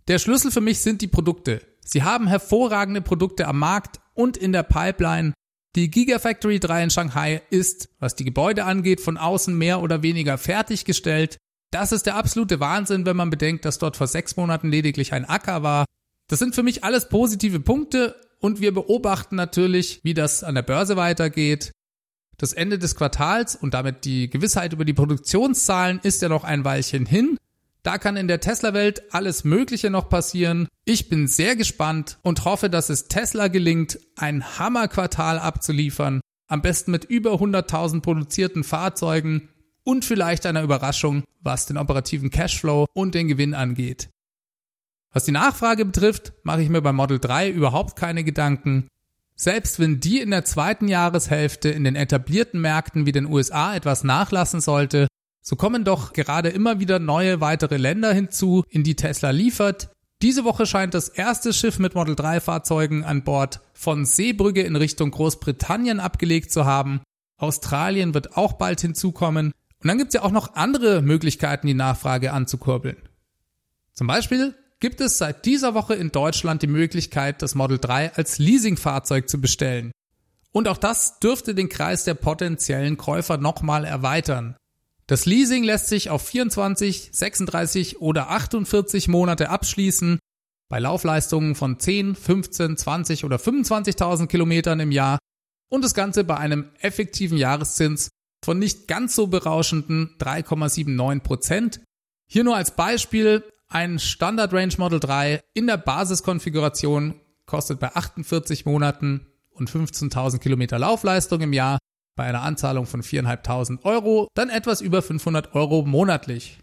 Der 0.09 0.19
Schlüssel 0.19 0.51
für 0.51 0.61
mich 0.61 0.81
sind 0.81 1.03
die 1.03 1.07
Produkte. 1.07 1.63
Sie 1.85 2.03
haben 2.03 2.27
hervorragende 2.27 3.01
Produkte 3.01 3.47
am 3.47 3.59
Markt 3.59 4.01
und 4.13 4.37
in 4.37 4.53
der 4.53 4.65
Pipeline 4.65 5.33
die 5.77 5.91
Gigafactory 5.91 6.61
3 6.61 6.85
in 6.85 6.91
Shanghai 6.91 7.43
ist, 7.51 7.89
was 7.99 8.15
die 8.15 8.25
Gebäude 8.25 8.65
angeht, 8.65 9.01
von 9.01 9.17
außen 9.17 9.57
mehr 9.57 9.83
oder 9.83 10.03
weniger 10.03 10.39
fertiggestellt. 10.39 11.37
Das 11.71 11.91
ist 11.91 12.07
der 12.07 12.17
absolute 12.17 12.61
Wahnsinn, 12.61 13.07
wenn 13.07 13.17
man 13.17 13.31
bedenkt, 13.31 13.65
dass 13.65 13.79
dort 13.79 13.97
vor 13.97 14.07
sechs 14.07 14.37
Monaten 14.37 14.69
lediglich 14.71 15.13
ein 15.13 15.25
Acker 15.25 15.63
war. 15.63 15.85
Das 16.29 16.39
sind 16.39 16.55
für 16.55 16.63
mich 16.63 16.85
alles 16.85 17.09
positive 17.09 17.61
Punkte 17.61 18.15
und 18.39 18.61
wir 18.61 18.73
beobachten 18.73 19.35
natürlich, 19.35 20.01
wie 20.05 20.15
das 20.15 20.45
an 20.45 20.55
der 20.55 20.63
Börse 20.63 20.97
weitergeht. 20.97 21.73
Das 22.37 22.53
Ende 22.53 22.79
des 22.79 22.97
Quartals 22.97 23.57
und 23.57 23.75
damit 23.75 24.05
die 24.05 24.29
Gewissheit 24.29 24.73
über 24.73 24.85
die 24.85 24.93
Produktionszahlen 24.93 26.01
ist 26.03 26.23
ja 26.23 26.29
noch 26.29 26.45
ein 26.45 26.65
Weilchen 26.65 27.07
hin. 27.07 27.39
Da 27.83 27.99
kann 27.99 28.17
in 28.17 28.29
der 28.29 28.41
Tesla-Welt 28.41 29.03
alles 29.13 29.45
Mögliche 29.45 29.91
noch 29.91 30.09
passieren. 30.09 30.69
Ich 30.87 31.11
bin 31.11 31.29
sehr 31.29 31.55
gespannt 31.55 32.19
und 32.23 32.45
hoffe, 32.45 32.71
dass 32.71 32.89
es 32.89 33.09
Tesla 33.09 33.49
gelingt, 33.49 33.99
ein 34.17 34.59
Hammerquartal 34.59 35.39
abzuliefern. 35.39 36.21
Am 36.49 36.63
besten 36.63 36.91
mit 36.91 37.05
über 37.05 37.35
100.000 37.35 38.01
produzierten 38.01 38.65
Fahrzeugen 38.65 39.51
und 39.85 40.05
vielleicht 40.05 40.47
einer 40.47 40.63
Überraschung, 40.63 41.25
was 41.41 41.67
den 41.67 41.77
operativen 41.77 42.31
Cashflow 42.31 42.87
und 42.95 43.15
den 43.15 43.29
Gewinn 43.29 43.55
angeht. 43.55 44.09
Was 45.13 45.25
die 45.25 45.33
Nachfrage 45.33 45.85
betrifft, 45.85 46.33
mache 46.43 46.63
ich 46.63 46.71
mir 46.71 46.81
bei 46.83 46.93
Model 46.93 47.21
3 47.21 47.51
überhaupt 47.51 47.97
keine 47.97 48.25
Gedanken. 48.25 48.89
Selbst 49.37 49.81
wenn 49.81 50.01
die 50.01 50.21
in 50.21 50.31
der 50.31 50.45
zweiten 50.45 50.89
Jahreshälfte 50.89 51.69
in 51.69 51.85
den 51.85 51.97
etablierten 51.97 52.61
Märkten 52.61 53.05
wie 53.07 53.13
den 53.13 53.27
USA 53.27 53.75
etwas 53.75 54.05
nachlassen 54.05 54.61
sollte, 54.61 55.09
so 55.43 55.57
kommen 55.57 55.85
doch 55.85 56.13
gerade 56.13 56.49
immer 56.49 56.81
wieder 56.81 56.99
neue 56.99 57.41
weitere 57.41 57.77
Länder 57.77 58.13
hinzu, 58.13 58.65
in 58.69 58.85
die 58.85 58.95
Tesla 58.95 59.31
liefert. 59.31 59.91
Diese 60.23 60.45
Woche 60.45 60.65
scheint 60.65 60.95
das 60.95 61.09
erste 61.09 61.53
Schiff 61.53 61.79
mit 61.79 61.95
Model 61.95 62.15
3 62.17 62.41
Fahrzeugen 62.41 63.05
an 63.05 63.25
Bord 63.25 63.61
von 63.75 64.07
Seebrügge 64.07 64.63
in 64.63 64.77
Richtung 64.77 65.11
Großbritannien 65.11 66.01
abgelegt 66.01 66.51
zu 66.51 66.65
haben. 66.65 67.03
Australien 67.37 68.15
wird 68.15 68.37
auch 68.37 68.55
bald 68.55 68.81
hinzukommen. 68.81 69.53
Und 69.83 69.89
dann 69.89 69.99
gibt 69.99 70.09
es 70.09 70.15
ja 70.15 70.23
auch 70.23 70.31
noch 70.31 70.55
andere 70.55 71.03
Möglichkeiten, 71.03 71.67
die 71.67 71.75
Nachfrage 71.75 72.33
anzukurbeln. 72.33 72.97
Zum 73.93 74.07
Beispiel 74.07 74.55
gibt 74.85 75.01
es 75.01 75.17
seit 75.17 75.47
dieser 75.47 75.73
Woche 75.73 75.95
in 75.95 76.13
Deutschland 76.13 76.61
die 76.61 76.67
Möglichkeit, 76.67 77.41
das 77.41 77.55
Model 77.55 77.79
3 77.79 78.17
als 78.17 78.39
Leasingfahrzeug 78.39 79.31
zu 79.31 79.41
bestellen. 79.41 79.93
Und 80.53 80.69
auch 80.69 80.77
das 80.77 81.21
dürfte 81.21 81.55
den 81.55 81.71
Kreis 81.71 82.05
der 82.05 82.13
potenziellen 82.13 82.99
Käufer 82.99 83.39
nochmal 83.39 83.87
erweitern. 83.87 84.57
Das 85.07 85.25
Leasing 85.25 85.65
lässt 85.65 85.89
sich 85.89 86.11
auf 86.11 86.27
24, 86.27 87.09
36 87.13 88.03
oder 88.03 88.29
48 88.29 89.09
Monate 89.09 89.49
abschließen. 89.49 90.19
Bei 90.69 90.81
Laufleistungen 90.81 91.55
von 91.55 91.81
10, 91.81 92.15
15, 92.15 92.77
20 92.77 93.25
oder 93.25 93.37
25.000 93.37 94.27
Kilometern 94.27 94.81
im 94.81 94.93
Jahr 94.93 95.19
und 95.71 95.83
das 95.83 95.95
Ganze 95.95 96.25
bei 96.25 96.37
einem 96.37 96.69
effektiven 96.81 97.39
Jahreszins 97.39 98.11
von 98.45 98.59
nicht 98.59 98.87
ganz 98.87 99.17
so 99.17 99.29
berauschenden 99.29 100.15
3,79 100.19 101.21
Prozent. 101.21 101.81
Hier 102.29 102.45
nur 102.45 102.57
als 102.57 102.73
Beispiel 102.73 103.45
ein 103.75 103.99
Standard 103.99 104.53
Range 104.53 104.73
Model 104.79 105.01
3 105.01 105.41
in 105.53 105.67
der 105.67 105.77
Basiskonfiguration 105.77 107.21
kostet 107.45 107.81
bei 107.81 107.95
48 107.95 108.67
Monaten 108.67 109.27
und 109.51 109.69
15.000 109.69 110.39
Kilometer 110.39 110.79
Laufleistung 110.79 111.41
im 111.41 111.53
Jahr 111.53 111.79
bei 112.17 112.25
einer 112.25 112.43
Anzahlung 112.43 112.87
von 112.87 113.03
4.500 113.03 113.83
Euro 113.85 114.29
dann 114.35 114.49
etwas 114.49 114.81
über 114.81 115.03
500 115.03 115.57
Euro 115.57 115.85
monatlich. 115.85 116.61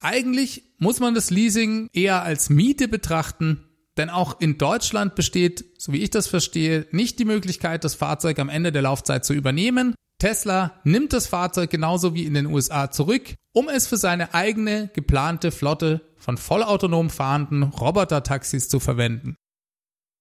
Eigentlich 0.00 0.64
muss 0.78 1.00
man 1.00 1.14
das 1.14 1.30
Leasing 1.30 1.88
eher 1.94 2.22
als 2.22 2.50
Miete 2.50 2.88
betrachten, 2.88 3.64
denn 3.96 4.10
auch 4.10 4.38
in 4.40 4.58
Deutschland 4.58 5.14
besteht, 5.14 5.64
so 5.78 5.94
wie 5.94 6.02
ich 6.02 6.10
das 6.10 6.26
verstehe, 6.26 6.86
nicht 6.90 7.18
die 7.18 7.24
Möglichkeit, 7.24 7.84
das 7.84 7.94
Fahrzeug 7.94 8.38
am 8.38 8.50
Ende 8.50 8.70
der 8.70 8.82
Laufzeit 8.82 9.24
zu 9.24 9.32
übernehmen. 9.32 9.94
Tesla 10.18 10.78
nimmt 10.84 11.14
das 11.14 11.26
Fahrzeug 11.26 11.70
genauso 11.70 12.14
wie 12.14 12.26
in 12.26 12.34
den 12.34 12.46
USA 12.46 12.90
zurück, 12.90 13.34
um 13.54 13.70
es 13.70 13.86
für 13.86 13.96
seine 13.96 14.34
eigene 14.34 14.90
geplante 14.92 15.50
Flotte 15.50 16.02
von 16.20 16.36
vollautonom 16.36 17.10
fahrenden 17.10 17.64
Robotertaxis 17.64 18.68
zu 18.68 18.78
verwenden. 18.78 19.34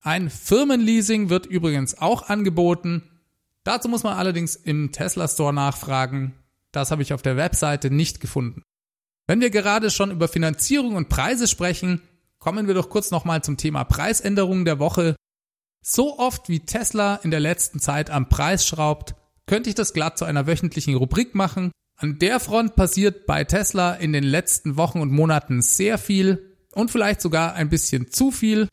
Ein 0.01 0.32
Firmenleasing 0.32 1.29
wird 1.29 1.46
übrigens 1.46 2.00
auch 2.00 2.29
angeboten, 2.29 3.03
Dazu 3.63 3.89
muss 3.89 4.03
man 4.03 4.18
allerdings 4.18 4.56
im 4.56 4.91
Tesla 4.91 5.27
Store 5.27 5.53
nachfragen. 5.53 6.34
Das 6.72 6.91
habe 6.91 7.01
ich 7.01 7.13
auf 7.13 7.22
der 7.22 7.38
Webseite 7.38 7.91
nicht 7.91 8.20
gefunden. 8.20 8.63
Wenn 9.27 9.41
wir 9.41 9.50
gerade 9.50 9.91
schon 9.91 10.12
über 10.12 10.27
Finanzierung 10.27 10.96
und 10.96 11.10
Preise 11.10 11.48
sprechen, 11.48 12.01
kommen 12.39 12.68
wir 12.68 12.74
doch 12.74 12.89
kurz 12.89 13.12
nochmal 13.12 13.44
zum 13.44 13.58
Thema 13.58 13.84
Preisänderungen 13.84 14.65
der 14.65 14.79
Woche. 14.79 15.15
So 15.86 16.18
oft 16.18 16.50
wie 16.50 16.62
Tesla 16.62 17.15
in 17.18 17.32
der 17.32 17.39
letzten 17.39 17.79
Zeit 17.79 18.10
am 18.10 18.27
Preis 18.27 18.65
schraubt, 18.65 19.15
könnte 19.46 19.70
ich 19.70 19.75
das 19.75 19.94
glatt 19.94 20.18
zu 20.18 20.25
einer 20.25 20.48
wöchentlichen 20.48 20.96
Rubrik 20.96 21.36
machen. 21.36 21.72
An 22.01 22.18
der 22.18 22.39
Front 22.39 22.77
passiert 22.77 23.25
bei 23.25 23.44
Tesla 23.44 23.94
in 23.94 24.13
den 24.13 24.24
letzten 24.24 24.77
Wochen 24.77 25.01
und 25.01 25.12
Monaten 25.12 25.62
sehr 25.62 25.98
viel 25.98 26.56
und 26.72 26.89
vielleicht 26.89 27.20
sogar 27.20 27.56
ein 27.56 27.70
bisschen 27.70 28.10
zu 28.10 28.32
viel. 28.32 28.70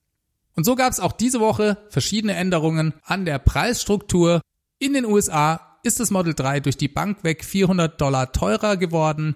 Und 0.55 0.65
so 0.65 0.77
gab 0.77 0.93
es 0.93 1.01
auch 1.01 1.11
diese 1.11 1.41
Woche 1.41 1.77
verschiedene 1.91 2.35
Änderungen 2.35 2.95
an 3.03 3.25
der 3.25 3.41
Preisstruktur 3.41 4.41
in 4.79 4.93
den 4.93 5.05
USA 5.07 5.79
ist 5.83 5.99
das 5.99 6.11
Model 6.11 6.35
3 6.35 6.61
durch 6.61 6.77
die 6.77 6.89
Bank 6.89 7.25
weg 7.25 7.45
400 7.45 8.01
Dollar 8.01 8.33
teurer 8.33 8.77
geworden. 8.77 9.35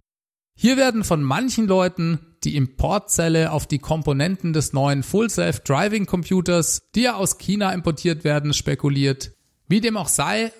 Hier 0.54 0.76
werden 0.76 1.02
von 1.02 1.22
manchen 1.22 1.66
Leuten 1.66 2.36
die 2.44 2.56
Importzelle 2.56 3.50
auf 3.50 3.66
die 3.66 3.78
Komponenten 3.78 4.52
des 4.52 4.72
neuen 4.72 5.02
Full 5.02 5.30
Self 5.30 5.60
Driving 5.60 6.06
Computers, 6.06 6.82
die 6.94 7.02
ja 7.02 7.14
aus 7.14 7.38
China 7.38 7.72
importiert 7.72 8.22
werden, 8.22 8.54
spekuliert. 8.54 9.32
Wie 9.66 9.80
dem 9.80 9.96
auch 9.96 10.08
sei, 10.08 10.52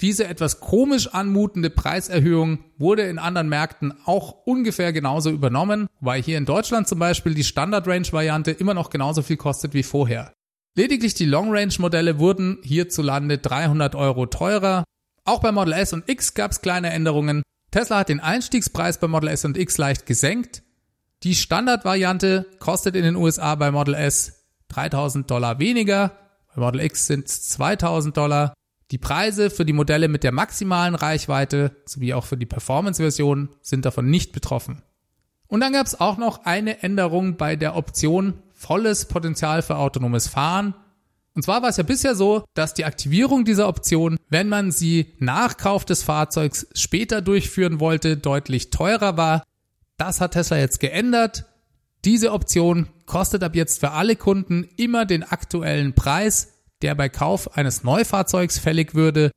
diese 0.00 0.26
etwas 0.26 0.60
komisch 0.60 1.08
anmutende 1.08 1.70
Preiserhöhung 1.70 2.60
wurde 2.78 3.02
in 3.02 3.18
anderen 3.18 3.48
Märkten 3.48 3.92
auch 4.04 4.46
ungefähr 4.46 4.92
genauso 4.92 5.30
übernommen, 5.30 5.88
weil 6.00 6.22
hier 6.22 6.38
in 6.38 6.44
Deutschland 6.44 6.86
zum 6.86 7.00
Beispiel 7.00 7.34
die 7.34 7.44
Standard 7.44 7.88
Range 7.88 8.06
Variante 8.12 8.52
immer 8.52 8.74
noch 8.74 8.90
genauso 8.90 9.22
viel 9.22 9.36
kostet 9.36 9.74
wie 9.74 9.82
vorher. 9.82 10.32
Lediglich 10.76 11.14
die 11.14 11.24
Long-Range-Modelle 11.24 12.20
wurden 12.20 12.58
hierzulande 12.62 13.38
300 13.38 13.96
Euro 13.96 14.26
teurer. 14.26 14.84
Auch 15.24 15.40
bei 15.40 15.50
Model 15.50 15.72
S 15.72 15.92
und 15.92 16.08
X 16.08 16.34
gab 16.34 16.52
es 16.52 16.60
kleine 16.60 16.90
Änderungen. 16.90 17.42
Tesla 17.72 17.98
hat 17.98 18.08
den 18.08 18.20
Einstiegspreis 18.20 18.98
bei 18.98 19.08
Model 19.08 19.30
S 19.30 19.44
und 19.44 19.58
X 19.58 19.76
leicht 19.78 20.06
gesenkt. 20.06 20.62
Die 21.24 21.34
Standardvariante 21.34 22.46
kostet 22.60 22.94
in 22.94 23.02
den 23.02 23.16
USA 23.16 23.56
bei 23.56 23.72
Model 23.72 23.94
S 23.94 24.44
3000 24.68 25.28
Dollar 25.28 25.58
weniger. 25.58 26.12
Bei 26.54 26.60
Model 26.60 26.82
X 26.82 27.08
sind 27.08 27.26
es 27.26 27.48
2000 27.48 28.16
Dollar. 28.16 28.54
Die 28.90 28.98
Preise 28.98 29.50
für 29.50 29.66
die 29.66 29.74
Modelle 29.74 30.08
mit 30.08 30.24
der 30.24 30.32
maximalen 30.32 30.94
Reichweite 30.94 31.76
sowie 31.84 32.14
auch 32.14 32.24
für 32.24 32.38
die 32.38 32.46
Performance-Version 32.46 33.50
sind 33.60 33.84
davon 33.84 34.08
nicht 34.08 34.32
betroffen. 34.32 34.82
Und 35.46 35.60
dann 35.60 35.72
gab 35.72 35.86
es 35.86 36.00
auch 36.00 36.16
noch 36.16 36.44
eine 36.44 36.82
Änderung 36.82 37.36
bei 37.36 37.56
der 37.56 37.76
Option 37.76 38.34
volles 38.54 39.06
Potenzial 39.06 39.62
für 39.62 39.76
autonomes 39.76 40.28
Fahren. 40.28 40.74
Und 41.34 41.42
zwar 41.42 41.62
war 41.62 41.68
es 41.68 41.76
ja 41.76 41.82
bisher 41.84 42.14
so, 42.14 42.44
dass 42.54 42.74
die 42.74 42.84
Aktivierung 42.84 43.44
dieser 43.44 43.68
Option, 43.68 44.18
wenn 44.28 44.48
man 44.48 44.72
sie 44.72 45.14
nach 45.18 45.56
Kauf 45.56 45.84
des 45.84 46.02
Fahrzeugs 46.02 46.66
später 46.74 47.22
durchführen 47.22 47.80
wollte, 47.80 48.16
deutlich 48.16 48.70
teurer 48.70 49.16
war. 49.16 49.44
Das 49.96 50.20
hat 50.20 50.32
Tesla 50.32 50.58
jetzt 50.58 50.80
geändert. 50.80 51.44
Diese 52.04 52.32
Option 52.32 52.88
kostet 53.06 53.42
ab 53.42 53.54
jetzt 53.54 53.80
für 53.80 53.92
alle 53.92 54.16
Kunden 54.16 54.66
immer 54.76 55.04
den 55.04 55.22
aktuellen 55.22 55.94
Preis, 55.94 56.57
der 56.82 56.94
bei 56.94 57.08
Kauf 57.08 57.56
eines 57.56 57.84
Neufahrzeugs 57.84 58.58
fällig 58.58 58.94
würde. 58.94 59.30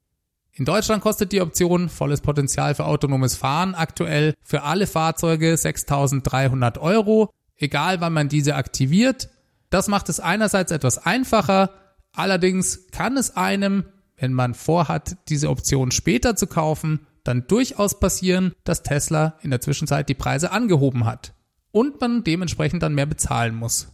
In 0.53 0.65
Deutschland 0.65 1.01
kostet 1.01 1.31
die 1.31 1.41
Option 1.41 1.89
volles 1.89 2.21
Potenzial 2.21 2.75
für 2.75 2.85
autonomes 2.85 3.35
Fahren 3.35 3.73
aktuell 3.75 4.33
für 4.43 4.63
alle 4.63 4.87
Fahrzeuge 4.87 5.53
6.300 5.53 6.79
Euro 6.79 7.31
egal 7.61 8.01
wann 8.01 8.13
man 8.13 8.27
diese 8.27 8.55
aktiviert. 8.55 9.29
Das 9.69 9.87
macht 9.87 10.09
es 10.09 10.19
einerseits 10.19 10.71
etwas 10.71 10.97
einfacher, 10.97 11.69
allerdings 12.11 12.87
kann 12.91 13.15
es 13.15 13.37
einem, 13.37 13.85
wenn 14.17 14.33
man 14.33 14.53
vorhat, 14.53 15.17
diese 15.29 15.49
Option 15.49 15.91
später 15.91 16.35
zu 16.35 16.47
kaufen, 16.47 17.07
dann 17.23 17.47
durchaus 17.47 17.99
passieren, 17.99 18.53
dass 18.63 18.83
Tesla 18.83 19.37
in 19.41 19.51
der 19.51 19.61
Zwischenzeit 19.61 20.09
die 20.09 20.15
Preise 20.15 20.51
angehoben 20.51 21.05
hat 21.05 21.33
und 21.71 22.01
man 22.01 22.23
dementsprechend 22.23 22.83
dann 22.83 22.95
mehr 22.95 23.05
bezahlen 23.05 23.55
muss. 23.55 23.89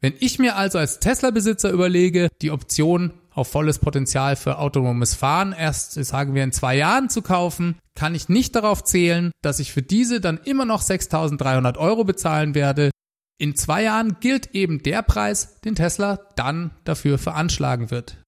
Wenn 0.00 0.14
ich 0.20 0.38
mir 0.38 0.56
also 0.56 0.78
als 0.78 1.00
Tesla-Besitzer 1.00 1.70
überlege, 1.70 2.28
die 2.40 2.52
Option 2.52 3.12
auf 3.30 3.48
volles 3.48 3.78
Potenzial 3.78 4.36
für 4.36 4.58
autonomes 4.58 5.14
Fahren 5.14 5.52
erst, 5.52 5.92
sagen 5.92 6.34
wir, 6.34 6.44
in 6.44 6.52
zwei 6.52 6.76
Jahren 6.76 7.08
zu 7.08 7.22
kaufen, 7.22 7.76
kann 7.94 8.14
ich 8.14 8.28
nicht 8.28 8.54
darauf 8.54 8.84
zählen, 8.84 9.32
dass 9.42 9.58
ich 9.58 9.72
für 9.72 9.82
diese 9.82 10.20
dann 10.20 10.38
immer 10.38 10.64
noch 10.64 10.82
6.300 10.82 11.76
Euro 11.78 12.04
bezahlen 12.04 12.54
werde, 12.54 12.90
in 13.38 13.54
zwei 13.54 13.84
Jahren 13.84 14.18
gilt 14.20 14.54
eben 14.54 14.82
der 14.82 15.02
Preis, 15.02 15.60
den 15.60 15.76
Tesla 15.76 16.18
dann 16.34 16.72
dafür 16.84 17.18
veranschlagen 17.18 17.90
wird. 17.90 18.18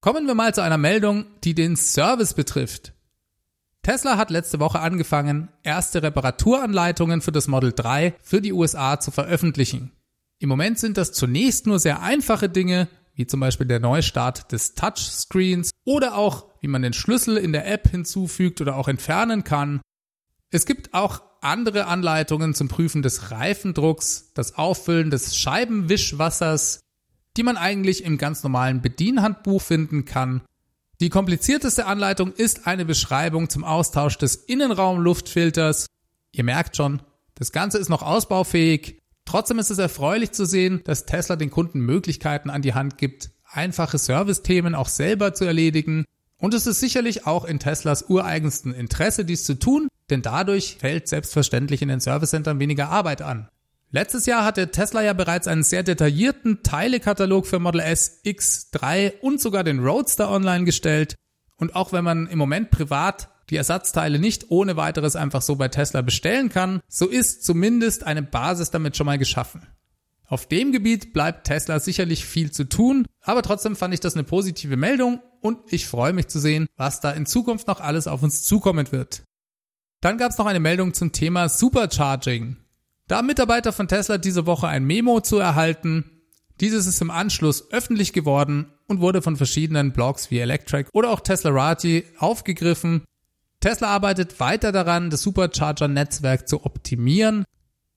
Kommen 0.00 0.26
wir 0.26 0.34
mal 0.34 0.54
zu 0.54 0.62
einer 0.62 0.78
Meldung, 0.78 1.24
die 1.44 1.54
den 1.54 1.76
Service 1.76 2.34
betrifft. 2.34 2.92
Tesla 3.82 4.18
hat 4.18 4.30
letzte 4.30 4.60
Woche 4.60 4.80
angefangen, 4.80 5.48
erste 5.62 6.02
Reparaturanleitungen 6.02 7.22
für 7.22 7.32
das 7.32 7.48
Model 7.48 7.72
3 7.72 8.14
für 8.20 8.42
die 8.42 8.52
USA 8.52 9.00
zu 9.00 9.10
veröffentlichen. 9.10 9.92
Im 10.38 10.48
Moment 10.48 10.78
sind 10.78 10.96
das 10.96 11.12
zunächst 11.12 11.66
nur 11.66 11.78
sehr 11.78 12.00
einfache 12.00 12.48
Dinge, 12.48 12.88
wie 13.14 13.26
zum 13.26 13.40
Beispiel 13.40 13.66
der 13.66 13.80
Neustart 13.80 14.52
des 14.52 14.74
Touchscreens 14.74 15.70
oder 15.84 16.16
auch, 16.16 16.46
wie 16.60 16.68
man 16.68 16.82
den 16.82 16.92
Schlüssel 16.92 17.36
in 17.36 17.52
der 17.52 17.66
App 17.66 17.88
hinzufügt 17.90 18.60
oder 18.60 18.76
auch 18.76 18.86
entfernen 18.86 19.42
kann. 19.42 19.80
Es 20.50 20.66
gibt 20.66 20.94
auch 20.94 21.22
andere 21.40 21.86
Anleitungen 21.86 22.54
zum 22.54 22.68
Prüfen 22.68 23.02
des 23.02 23.32
Reifendrucks, 23.32 24.32
das 24.34 24.54
Auffüllen 24.54 25.10
des 25.10 25.36
Scheibenwischwassers, 25.36 26.80
die 27.36 27.42
man 27.42 27.56
eigentlich 27.56 28.04
im 28.04 28.18
ganz 28.18 28.42
normalen 28.42 28.80
Bedienhandbuch 28.80 29.62
finden 29.62 30.04
kann. 30.04 30.42
Die 31.00 31.10
komplizierteste 31.10 31.86
Anleitung 31.86 32.32
ist 32.32 32.66
eine 32.66 32.84
Beschreibung 32.84 33.48
zum 33.48 33.64
Austausch 33.64 34.18
des 34.18 34.34
Innenraumluftfilters. 34.34 35.86
Ihr 36.32 36.44
merkt 36.44 36.76
schon, 36.76 37.02
das 37.34 37.52
Ganze 37.52 37.78
ist 37.78 37.88
noch 37.88 38.02
ausbaufähig. 38.02 38.97
Trotzdem 39.28 39.58
ist 39.58 39.70
es 39.70 39.76
erfreulich 39.76 40.32
zu 40.32 40.46
sehen, 40.46 40.80
dass 40.84 41.04
Tesla 41.04 41.36
den 41.36 41.50
Kunden 41.50 41.80
Möglichkeiten 41.80 42.48
an 42.48 42.62
die 42.62 42.72
Hand 42.72 42.96
gibt, 42.96 43.28
einfache 43.44 43.98
Servicethemen 43.98 44.74
auch 44.74 44.88
selber 44.88 45.34
zu 45.34 45.44
erledigen. 45.44 46.06
Und 46.38 46.54
es 46.54 46.66
ist 46.66 46.80
sicherlich 46.80 47.26
auch 47.26 47.44
in 47.44 47.58
Teslas 47.58 48.08
ureigensten 48.08 48.72
Interesse, 48.72 49.26
dies 49.26 49.44
zu 49.44 49.58
tun, 49.58 49.88
denn 50.08 50.22
dadurch 50.22 50.78
fällt 50.80 51.08
selbstverständlich 51.08 51.82
in 51.82 51.88
den 51.88 52.00
Service 52.00 52.30
Centern 52.30 52.58
weniger 52.58 52.88
Arbeit 52.88 53.20
an. 53.20 53.50
Letztes 53.90 54.24
Jahr 54.24 54.46
hatte 54.46 54.70
Tesla 54.70 55.02
ja 55.02 55.12
bereits 55.12 55.46
einen 55.46 55.62
sehr 55.62 55.82
detaillierten 55.82 56.62
Teilekatalog 56.62 57.46
für 57.46 57.58
Model 57.58 57.82
S, 57.82 58.22
X3 58.24 59.20
und 59.20 59.42
sogar 59.42 59.62
den 59.62 59.80
Roadster 59.80 60.30
online 60.30 60.64
gestellt. 60.64 61.16
Und 61.56 61.76
auch 61.76 61.92
wenn 61.92 62.04
man 62.04 62.28
im 62.28 62.38
Moment 62.38 62.70
privat 62.70 63.28
die 63.50 63.56
Ersatzteile 63.56 64.18
nicht 64.18 64.50
ohne 64.50 64.76
weiteres 64.76 65.16
einfach 65.16 65.42
so 65.42 65.56
bei 65.56 65.68
Tesla 65.68 66.02
bestellen 66.02 66.48
kann, 66.48 66.80
so 66.88 67.06
ist 67.06 67.44
zumindest 67.44 68.04
eine 68.04 68.22
Basis 68.22 68.70
damit 68.70 68.96
schon 68.96 69.06
mal 69.06 69.18
geschaffen. 69.18 69.66
Auf 70.26 70.46
dem 70.46 70.72
Gebiet 70.72 71.14
bleibt 71.14 71.46
Tesla 71.46 71.80
sicherlich 71.80 72.26
viel 72.26 72.50
zu 72.50 72.68
tun, 72.68 73.06
aber 73.22 73.42
trotzdem 73.42 73.76
fand 73.76 73.94
ich 73.94 74.00
das 74.00 74.14
eine 74.14 74.24
positive 74.24 74.76
Meldung 74.76 75.20
und 75.40 75.72
ich 75.72 75.86
freue 75.86 76.12
mich 76.12 76.28
zu 76.28 76.38
sehen, 76.38 76.66
was 76.76 77.00
da 77.00 77.10
in 77.12 77.24
Zukunft 77.24 77.66
noch 77.66 77.80
alles 77.80 78.06
auf 78.06 78.22
uns 78.22 78.42
zukommen 78.42 78.92
wird. 78.92 79.22
Dann 80.00 80.18
gab 80.18 80.30
es 80.30 80.38
noch 80.38 80.46
eine 80.46 80.60
Meldung 80.60 80.92
zum 80.92 81.12
Thema 81.12 81.48
Supercharging. 81.48 82.58
Da 83.08 83.16
haben 83.16 83.26
Mitarbeiter 83.26 83.72
von 83.72 83.88
Tesla 83.88 84.18
diese 84.18 84.44
Woche 84.44 84.68
ein 84.68 84.84
Memo 84.84 85.20
zu 85.20 85.38
erhalten. 85.38 86.04
Dieses 86.60 86.86
ist 86.86 87.00
im 87.00 87.10
Anschluss 87.10 87.72
öffentlich 87.72 88.12
geworden 88.12 88.70
und 88.86 89.00
wurde 89.00 89.22
von 89.22 89.36
verschiedenen 89.36 89.92
Blogs 89.92 90.30
wie 90.30 90.38
Electric 90.38 90.90
oder 90.92 91.10
auch 91.10 91.20
Teslarati 91.20 92.04
aufgegriffen. 92.18 93.04
Tesla 93.60 93.88
arbeitet 93.88 94.38
weiter 94.38 94.70
daran, 94.70 95.10
das 95.10 95.22
Supercharger-Netzwerk 95.22 96.48
zu 96.48 96.64
optimieren. 96.64 97.44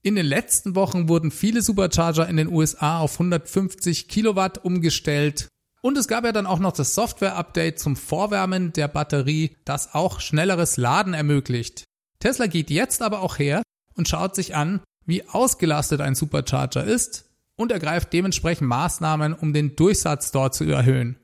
In 0.01 0.15
den 0.15 0.25
letzten 0.25 0.75
Wochen 0.75 1.07
wurden 1.07 1.29
viele 1.29 1.61
Supercharger 1.61 2.27
in 2.27 2.37
den 2.37 2.47
USA 2.47 2.99
auf 2.99 3.13
150 3.13 4.07
Kilowatt 4.07 4.63
umgestellt. 4.65 5.47
Und 5.83 5.97
es 5.97 6.07
gab 6.07 6.23
ja 6.23 6.31
dann 6.31 6.47
auch 6.47 6.59
noch 6.59 6.73
das 6.73 6.95
Software-Update 6.95 7.79
zum 7.79 7.95
Vorwärmen 7.95 8.73
der 8.73 8.87
Batterie, 8.87 9.55
das 9.65 9.93
auch 9.93 10.19
schnelleres 10.19 10.77
Laden 10.77 11.13
ermöglicht. 11.13 11.85
Tesla 12.19 12.47
geht 12.47 12.71
jetzt 12.71 13.01
aber 13.01 13.21
auch 13.21 13.37
her 13.37 13.61
und 13.95 14.07
schaut 14.07 14.35
sich 14.35 14.55
an, 14.55 14.81
wie 15.05 15.27
ausgelastet 15.27 16.01
ein 16.01 16.15
Supercharger 16.15 16.83
ist 16.83 17.29
und 17.55 17.71
ergreift 17.71 18.13
dementsprechend 18.13 18.67
Maßnahmen, 18.67 19.33
um 19.33 19.53
den 19.53 19.75
Durchsatz 19.75 20.31
dort 20.31 20.55
zu 20.55 20.63
erhöhen. 20.63 21.20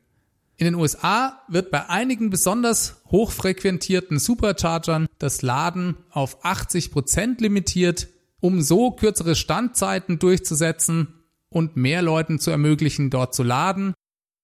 In 0.59 0.65
den 0.65 0.75
USA 0.75 1.43
wird 1.47 1.69
bei 1.69 1.87
einigen 1.87 2.31
besonders 2.31 3.03
hochfrequentierten 3.11 4.17
Superchargern 4.17 5.05
das 5.19 5.43
Laden 5.43 5.97
auf 6.09 6.43
80 6.43 6.91
Prozent 6.91 7.41
limitiert, 7.41 8.07
um 8.39 8.63
so 8.63 8.89
kürzere 8.91 9.35
Standzeiten 9.35 10.17
durchzusetzen 10.17 11.13
und 11.49 11.77
mehr 11.77 12.01
Leuten 12.01 12.39
zu 12.39 12.49
ermöglichen, 12.49 13.11
dort 13.11 13.35
zu 13.35 13.43
laden. 13.43 13.93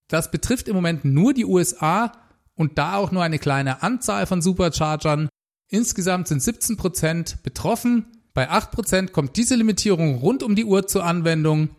Das 0.08 0.30
betrifft 0.30 0.68
im 0.68 0.76
Moment 0.76 1.04
nur 1.04 1.34
die 1.34 1.44
USA 1.44 2.12
und 2.54 2.78
da 2.78 2.94
auch 2.96 3.10
nur 3.10 3.24
eine 3.24 3.40
kleine 3.40 3.82
Anzahl 3.82 4.26
von 4.26 4.40
Superchargern. 4.40 5.28
Insgesamt 5.68 6.28
sind 6.28 6.40
17 6.40 6.76
Prozent 6.76 7.42
betroffen. 7.42 8.06
Bei 8.34 8.48
8% 8.52 9.10
kommt 9.10 9.36
diese 9.36 9.56
Limitierung 9.56 10.18
rund 10.18 10.44
um 10.44 10.54
die 10.54 10.64
Uhr 10.64 10.86
zur 10.86 11.04
Anwendung 11.04 11.70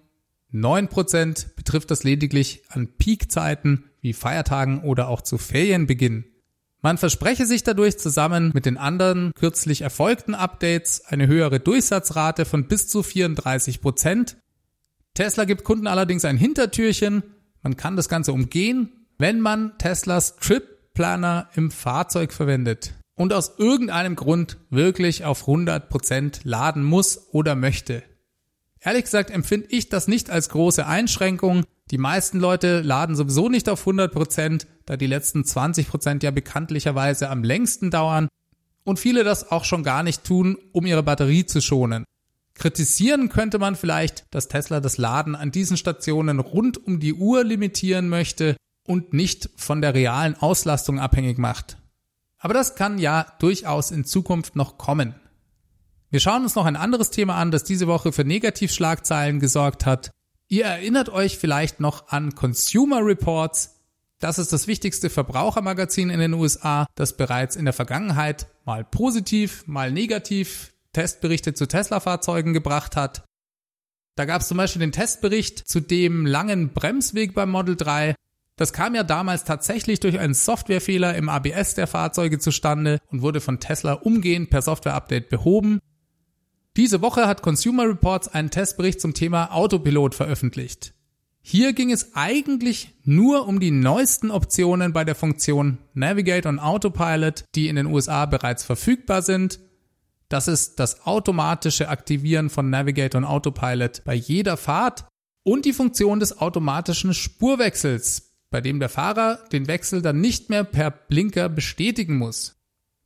9% 0.55 1.55
betrifft 1.55 1.91
das 1.91 2.03
lediglich 2.03 2.63
an 2.69 2.87
Peakzeiten 2.97 3.89
wie 4.05 4.13
Feiertagen 4.13 4.83
oder 4.83 5.09
auch 5.09 5.21
zu 5.21 5.39
Ferienbeginn. 5.39 6.25
Man 6.81 6.99
verspreche 6.99 7.47
sich 7.47 7.63
dadurch 7.63 7.97
zusammen 7.97 8.51
mit 8.53 8.67
den 8.67 8.77
anderen 8.77 9.31
kürzlich 9.33 9.81
erfolgten 9.81 10.35
Updates 10.35 11.03
eine 11.05 11.25
höhere 11.25 11.59
Durchsatzrate 11.59 12.45
von 12.45 12.67
bis 12.67 12.87
zu 12.87 12.99
34%. 12.99 14.35
Tesla 15.15 15.45
gibt 15.45 15.63
Kunden 15.63 15.87
allerdings 15.87 16.23
ein 16.23 16.37
Hintertürchen. 16.37 17.23
Man 17.63 17.77
kann 17.77 17.95
das 17.95 18.07
Ganze 18.07 18.31
umgehen, 18.31 19.07
wenn 19.17 19.39
man 19.39 19.75
Teslas 19.79 20.35
Trip 20.35 20.93
Planner 20.93 21.49
im 21.55 21.71
Fahrzeug 21.71 22.31
verwendet 22.31 22.93
und 23.15 23.33
aus 23.33 23.53
irgendeinem 23.57 24.15
Grund 24.15 24.57
wirklich 24.69 25.25
auf 25.25 25.47
100% 25.47 26.41
laden 26.43 26.83
muss 26.83 27.29
oder 27.31 27.55
möchte. 27.55 28.03
Ehrlich 28.79 29.05
gesagt 29.05 29.31
empfinde 29.31 29.67
ich 29.71 29.89
das 29.89 30.07
nicht 30.07 30.29
als 30.29 30.49
große 30.49 30.85
Einschränkung. 30.85 31.63
Die 31.91 31.97
meisten 31.99 32.39
Leute 32.39 32.81
laden 32.81 33.15
sowieso 33.15 33.47
nicht 33.47 33.69
auf 33.69 33.85
100%, 33.85 34.65
da 34.85 34.97
die 34.97 35.07
letzten 35.07 35.41
20% 35.41 36.23
ja 36.23 36.31
bekanntlicherweise 36.31 37.29
am 37.29 37.43
längsten 37.43 37.91
dauern 37.91 38.27
und 38.83 38.99
viele 38.99 39.23
das 39.23 39.51
auch 39.51 39.65
schon 39.65 39.83
gar 39.83 40.01
nicht 40.01 40.23
tun, 40.23 40.57
um 40.71 40.85
ihre 40.85 41.03
Batterie 41.03 41.45
zu 41.45 41.61
schonen. 41.61 42.05
Kritisieren 42.55 43.29
könnte 43.29 43.59
man 43.59 43.75
vielleicht, 43.75 44.23
dass 44.31 44.47
Tesla 44.47 44.79
das 44.79 44.97
Laden 44.97 45.35
an 45.35 45.51
diesen 45.51 45.77
Stationen 45.77 46.39
rund 46.39 46.77
um 46.77 46.99
die 46.99 47.13
Uhr 47.13 47.43
limitieren 47.43 48.07
möchte 48.07 48.55
und 48.87 49.13
nicht 49.13 49.49
von 49.57 49.81
der 49.81 49.93
realen 49.93 50.35
Auslastung 50.35 50.99
abhängig 50.99 51.37
macht. 51.37 51.77
Aber 52.39 52.53
das 52.53 52.75
kann 52.75 52.97
ja 52.97 53.25
durchaus 53.39 53.91
in 53.91 54.05
Zukunft 54.05 54.55
noch 54.55 54.77
kommen. 54.77 55.15
Wir 56.09 56.19
schauen 56.19 56.43
uns 56.43 56.55
noch 56.55 56.65
ein 56.65 56.77
anderes 56.77 57.09
Thema 57.09 57.35
an, 57.35 57.51
das 57.51 57.63
diese 57.63 57.87
Woche 57.87 58.11
für 58.11 58.23
Negativschlagzeilen 58.23 59.39
gesorgt 59.39 59.85
hat. 59.85 60.11
Ihr 60.47 60.65
erinnert 60.65 61.09
euch 61.09 61.37
vielleicht 61.37 61.79
noch 61.79 62.09
an 62.09 62.35
Consumer 62.35 63.03
Reports. 63.03 63.81
Das 64.19 64.37
ist 64.37 64.53
das 64.53 64.67
wichtigste 64.67 65.09
Verbrauchermagazin 65.09 66.09
in 66.09 66.19
den 66.19 66.33
USA, 66.33 66.85
das 66.95 67.17
bereits 67.17 67.55
in 67.55 67.65
der 67.65 67.73
Vergangenheit 67.73 68.47
mal 68.63 68.83
positiv, 68.83 69.65
mal 69.67 69.91
negativ 69.91 70.73
Testberichte 70.93 71.53
zu 71.53 71.67
Tesla-Fahrzeugen 71.67 72.53
gebracht 72.53 72.95
hat. 72.95 73.25
Da 74.15 74.25
gab 74.25 74.41
es 74.41 74.47
zum 74.47 74.57
Beispiel 74.57 74.79
den 74.79 74.93
Testbericht 74.93 75.67
zu 75.67 75.81
dem 75.81 76.25
langen 76.25 76.69
Bremsweg 76.69 77.33
beim 77.33 77.49
Model 77.49 77.75
3. 77.75 78.15
Das 78.55 78.71
kam 78.71 78.95
ja 78.95 79.03
damals 79.03 79.43
tatsächlich 79.43 79.99
durch 79.99 80.19
einen 80.19 80.33
Softwarefehler 80.33 81.15
im 81.15 81.27
ABS 81.27 81.73
der 81.73 81.87
Fahrzeuge 81.87 82.39
zustande 82.39 82.99
und 83.11 83.21
wurde 83.21 83.41
von 83.41 83.59
Tesla 83.59 83.93
umgehend 83.93 84.49
per 84.49 84.61
Software-Update 84.61 85.27
behoben. 85.29 85.79
Diese 86.77 87.01
Woche 87.01 87.25
hat 87.25 87.41
Consumer 87.41 87.87
Reports 87.87 88.27
einen 88.27 88.51
Testbericht 88.51 88.99
zum 88.99 89.13
Thema 89.13 89.53
Autopilot 89.53 90.13
veröffentlicht. 90.13 90.93
Hier 91.41 91.71
ging 91.71 91.89
es 91.91 92.15
eigentlich 92.15 92.93
nur 93.03 93.47
um 93.47 93.61
die 93.61 93.71
neuesten 93.71 94.29
Optionen 94.29 94.91
bei 94.91 95.05
der 95.05 95.15
Funktion 95.15 95.77
Navigate 95.93 96.49
und 96.49 96.59
Autopilot, 96.59 97.45
die 97.55 97.69
in 97.69 97.77
den 97.77 97.85
USA 97.85 98.25
bereits 98.25 98.65
verfügbar 98.65 99.21
sind. 99.21 99.59
Das 100.27 100.49
ist 100.49 100.79
das 100.79 101.05
automatische 101.05 101.87
Aktivieren 101.87 102.49
von 102.49 102.69
Navigate 102.69 103.17
und 103.17 103.23
Autopilot 103.23 104.03
bei 104.03 104.15
jeder 104.15 104.57
Fahrt 104.57 105.05
und 105.43 105.63
die 105.63 105.73
Funktion 105.73 106.19
des 106.19 106.39
automatischen 106.39 107.13
Spurwechsels, 107.13 108.33
bei 108.49 108.59
dem 108.59 108.79
der 108.79 108.89
Fahrer 108.89 109.39
den 109.51 109.67
Wechsel 109.67 110.01
dann 110.01 110.19
nicht 110.19 110.49
mehr 110.49 110.65
per 110.65 110.91
Blinker 110.91 111.47
bestätigen 111.47 112.17
muss. 112.17 112.57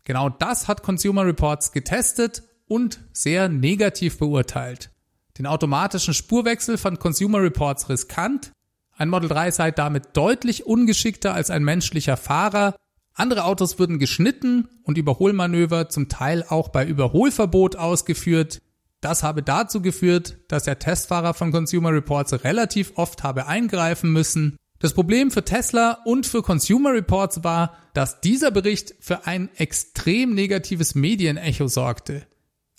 Genau 0.06 0.30
das 0.30 0.68
hat 0.68 0.82
Consumer 0.82 1.26
Reports 1.26 1.72
getestet 1.72 2.49
und 2.70 3.02
sehr 3.12 3.50
negativ 3.50 4.18
beurteilt. 4.18 4.92
Den 5.38 5.46
automatischen 5.46 6.14
Spurwechsel 6.14 6.78
fand 6.78 7.00
Consumer 7.00 7.42
Reports 7.42 7.90
riskant. 7.90 8.52
Ein 8.96 9.10
Model 9.10 9.30
3 9.30 9.52
sei 9.52 9.72
damit 9.72 10.10
deutlich 10.14 10.66
ungeschickter 10.66 11.34
als 11.34 11.50
ein 11.50 11.64
menschlicher 11.64 12.16
Fahrer. 12.16 12.76
Andere 13.14 13.44
Autos 13.44 13.80
würden 13.80 14.00
geschnitten 14.00 14.70
und 14.84 14.98
Überholmanöver 14.98 15.90
zum 15.90 16.10
Teil 16.10 16.46
auch 16.48 16.70
bei 16.70 16.86
Überholverbot 16.86 17.76
ausgeführt. 17.76 18.62
Das 19.02 19.24
habe 19.24 19.44
dazu 19.44 19.82
geführt, 19.82 20.38
dass 20.50 20.64
der 20.64 20.80
Testfahrer 20.80 21.34
von 21.34 21.52
Consumer 21.52 21.92
Reports 21.92 22.44
relativ 22.44 22.94
oft 22.96 23.24
habe 23.24 23.48
eingreifen 23.48 24.12
müssen. 24.12 24.58
Das 24.80 24.94
Problem 24.94 25.32
für 25.32 25.44
Tesla 25.44 26.00
und 26.06 26.26
für 26.26 26.42
Consumer 26.42 26.94
Reports 26.94 27.44
war, 27.44 27.76
dass 27.94 28.22
dieser 28.22 28.52
Bericht 28.52 28.96
für 29.00 29.26
ein 29.26 29.50
extrem 29.56 30.34
negatives 30.34 30.96
Medienecho 30.96 31.68
sorgte. 31.68 32.28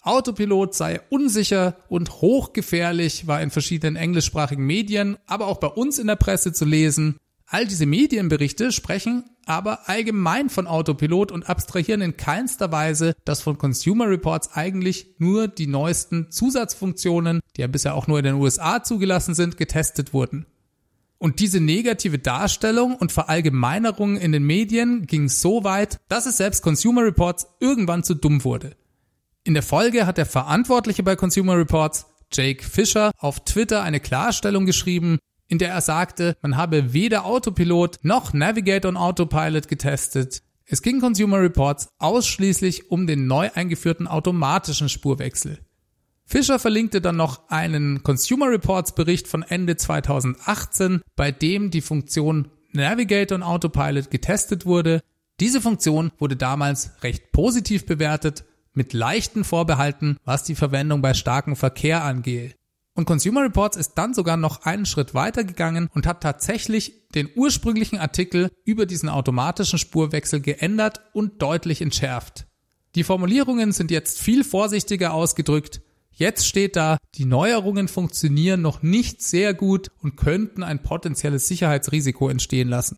Autopilot 0.03 0.75
sei 0.75 1.01
unsicher 1.11 1.77
und 1.89 2.23
hochgefährlich, 2.23 3.27
war 3.27 3.43
in 3.43 3.51
verschiedenen 3.51 3.97
englischsprachigen 3.97 4.65
Medien, 4.65 5.19
aber 5.27 5.47
auch 5.47 5.59
bei 5.59 5.69
uns 5.69 5.99
in 5.99 6.07
der 6.07 6.17
Presse 6.17 6.53
zu 6.53 6.65
lesen. 6.65 7.17
All 7.47 7.67
diese 7.67 7.87
Medienberichte 7.87 8.73
sprechen 8.73 9.25
aber 9.51 9.89
allgemein 9.89 10.49
von 10.49 10.69
Autopilot 10.69 11.33
und 11.33 11.49
abstrahieren 11.49 12.03
in 12.03 12.17
keinster 12.17 12.71
Weise, 12.71 13.15
dass 13.25 13.43
von 13.43 13.59
Consumer 13.59 14.09
Reports 14.09 14.53
eigentlich 14.55 15.17
nur 15.19 15.49
die 15.49 15.67
neuesten 15.67 16.31
Zusatzfunktionen, 16.31 17.41
die 17.57 17.63
ja 17.63 17.67
bisher 17.67 17.97
auch 17.97 18.07
nur 18.07 18.19
in 18.19 18.25
den 18.25 18.35
USA 18.37 18.85
zugelassen 18.85 19.35
sind, 19.35 19.57
getestet 19.57 20.13
wurden. 20.13 20.47
Und 21.19 21.41
diese 21.41 21.61
negative 21.61 22.19
Darstellung 22.19 22.95
und 22.95 23.13
Verallgemeinerung 23.13 24.17
in 24.17 24.31
den 24.33 24.45
Medien 24.45 25.07
ging 25.07 25.29
so 25.29 25.65
weit, 25.65 25.99
dass 26.09 26.27
es 26.27 26.37
selbst 26.37 26.63
Consumer 26.63 27.03
Reports 27.03 27.49
irgendwann 27.59 28.05
zu 28.05 28.15
dumm 28.15 28.45
wurde. 28.45 28.77
In 29.43 29.55
der 29.55 29.63
Folge 29.63 30.07
hat 30.07 30.19
der 30.19 30.27
Verantwortliche 30.27 31.03
bei 31.03 31.17
Consumer 31.17 31.57
Reports, 31.57 32.07
Jake 32.31 32.63
Fisher, 32.63 33.11
auf 33.17 33.41
Twitter 33.41 33.83
eine 33.83 33.99
Klarstellung 33.99 34.67
geschrieben, 34.67 35.19
in 35.49 35.59
der 35.59 35.71
er 35.71 35.81
sagte, 35.81 36.37
man 36.43 36.59
habe 36.59 36.93
weder 36.93 37.25
Autopilot 37.25 38.01
noch 38.03 38.35
Navigate 38.35 38.87
on 38.87 38.99
Autopilot 38.99 39.67
getestet. 39.67 40.43
Es 40.67 40.83
ging 40.83 41.01
Consumer 41.01 41.41
Reports 41.41 41.89
ausschließlich 41.99 42.91
um 42.91 43.07
den 43.07 43.27
neu 43.27 43.49
eingeführten 43.55 44.07
automatischen 44.07 44.91
Spurwechsel. 44.91 45.59
Fischer 46.27 46.59
verlinkte 46.59 47.01
dann 47.01 47.17
noch 47.17 47.49
einen 47.49 48.03
Consumer 48.03 48.51
Reports 48.51 48.95
Bericht 48.95 49.27
von 49.27 49.43
Ende 49.43 49.77
2018, 49.77 51.01
bei 51.17 51.33
dem 51.33 51.71
die 51.71 51.81
Funktion 51.81 52.51
Navigate 52.73 53.35
on 53.35 53.43
Autopilot 53.43 54.11
getestet 54.11 54.67
wurde. 54.67 55.01
Diese 55.41 55.63
Funktion 55.63 56.13
wurde 56.19 56.37
damals 56.37 56.93
recht 57.03 57.33
positiv 57.33 57.87
bewertet 57.87 58.45
mit 58.73 58.93
leichten 58.93 59.45
Vorbehalten, 59.45 60.17
was 60.25 60.45
die 60.45 60.55
Verwendung 60.55 61.03
bei 61.03 61.15
starkem 61.15 61.57
Verkehr 61.57 62.05
angehe. 62.05 62.55
Und 62.95 63.05
Consumer 63.07 63.43
Reports 63.43 63.77
ist 63.77 63.95
dann 63.95 64.15
sogar 64.15 64.37
noch 64.37 64.63
einen 64.63 64.85
Schritt 64.85 65.15
weiter 65.15 65.45
gegangen 65.45 65.89
und 65.95 66.07
hat 66.07 66.23
tatsächlich 66.23 67.09
den 67.15 67.31
ursprünglichen 67.35 67.99
Artikel 67.99 68.51
über 68.65 68.85
diesen 68.85 69.09
automatischen 69.09 69.79
Spurwechsel 69.79 70.41
geändert 70.41 71.01
und 71.13 71.41
deutlich 71.41 71.81
entschärft. 71.81 72.47
Die 72.97 73.05
Formulierungen 73.05 73.73
sind 73.73 73.91
jetzt 73.91 74.21
viel 74.21 74.45
vorsichtiger 74.45 75.15
ausgedrückt. 75.15 75.81
Jetzt 76.11 76.47
steht 76.47 76.77
da, 76.77 76.99
die 77.15 77.25
Neuerungen 77.25 77.89
funktionieren 77.89 78.61
noch 78.61 78.83
nicht 78.83 79.23
sehr 79.23 79.55
gut 79.55 79.91
und 80.03 80.17
könnten 80.17 80.63
ein 80.63 80.83
potenzielles 80.83 81.47
Sicherheitsrisiko 81.49 82.29
entstehen 82.29 82.69
lassen. 82.69 82.97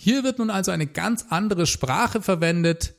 Hier 0.00 0.24
wird 0.24 0.38
nun 0.38 0.50
also 0.50 0.70
eine 0.70 0.86
ganz 0.86 1.26
andere 1.28 1.66
Sprache 1.66 2.22
verwendet, 2.22 2.94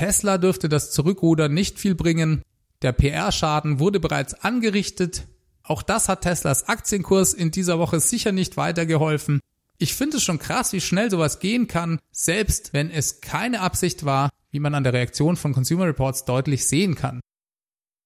Tesla 0.00 0.38
dürfte 0.38 0.70
das 0.70 0.92
Zurückrudern 0.92 1.52
nicht 1.52 1.78
viel 1.78 1.94
bringen. 1.94 2.40
Der 2.80 2.92
PR-Schaden 2.92 3.80
wurde 3.80 4.00
bereits 4.00 4.32
angerichtet. 4.32 5.26
Auch 5.62 5.82
das 5.82 6.08
hat 6.08 6.22
Teslas 6.22 6.68
Aktienkurs 6.68 7.34
in 7.34 7.50
dieser 7.50 7.78
Woche 7.78 8.00
sicher 8.00 8.32
nicht 8.32 8.56
weitergeholfen. 8.56 9.40
Ich 9.76 9.94
finde 9.94 10.16
es 10.16 10.22
schon 10.22 10.38
krass, 10.38 10.72
wie 10.72 10.80
schnell 10.80 11.10
sowas 11.10 11.38
gehen 11.38 11.66
kann, 11.66 11.98
selbst 12.12 12.72
wenn 12.72 12.90
es 12.90 13.20
keine 13.20 13.60
Absicht 13.60 14.06
war. 14.06 14.30
wie 14.52 14.58
man 14.58 14.74
an 14.74 14.84
der 14.84 14.94
Reaktion 14.94 15.36
von 15.36 15.52
Consumer 15.52 15.84
Reports 15.84 16.24
deutlich 16.24 16.66
sehen 16.66 16.94
kann. 16.94 17.20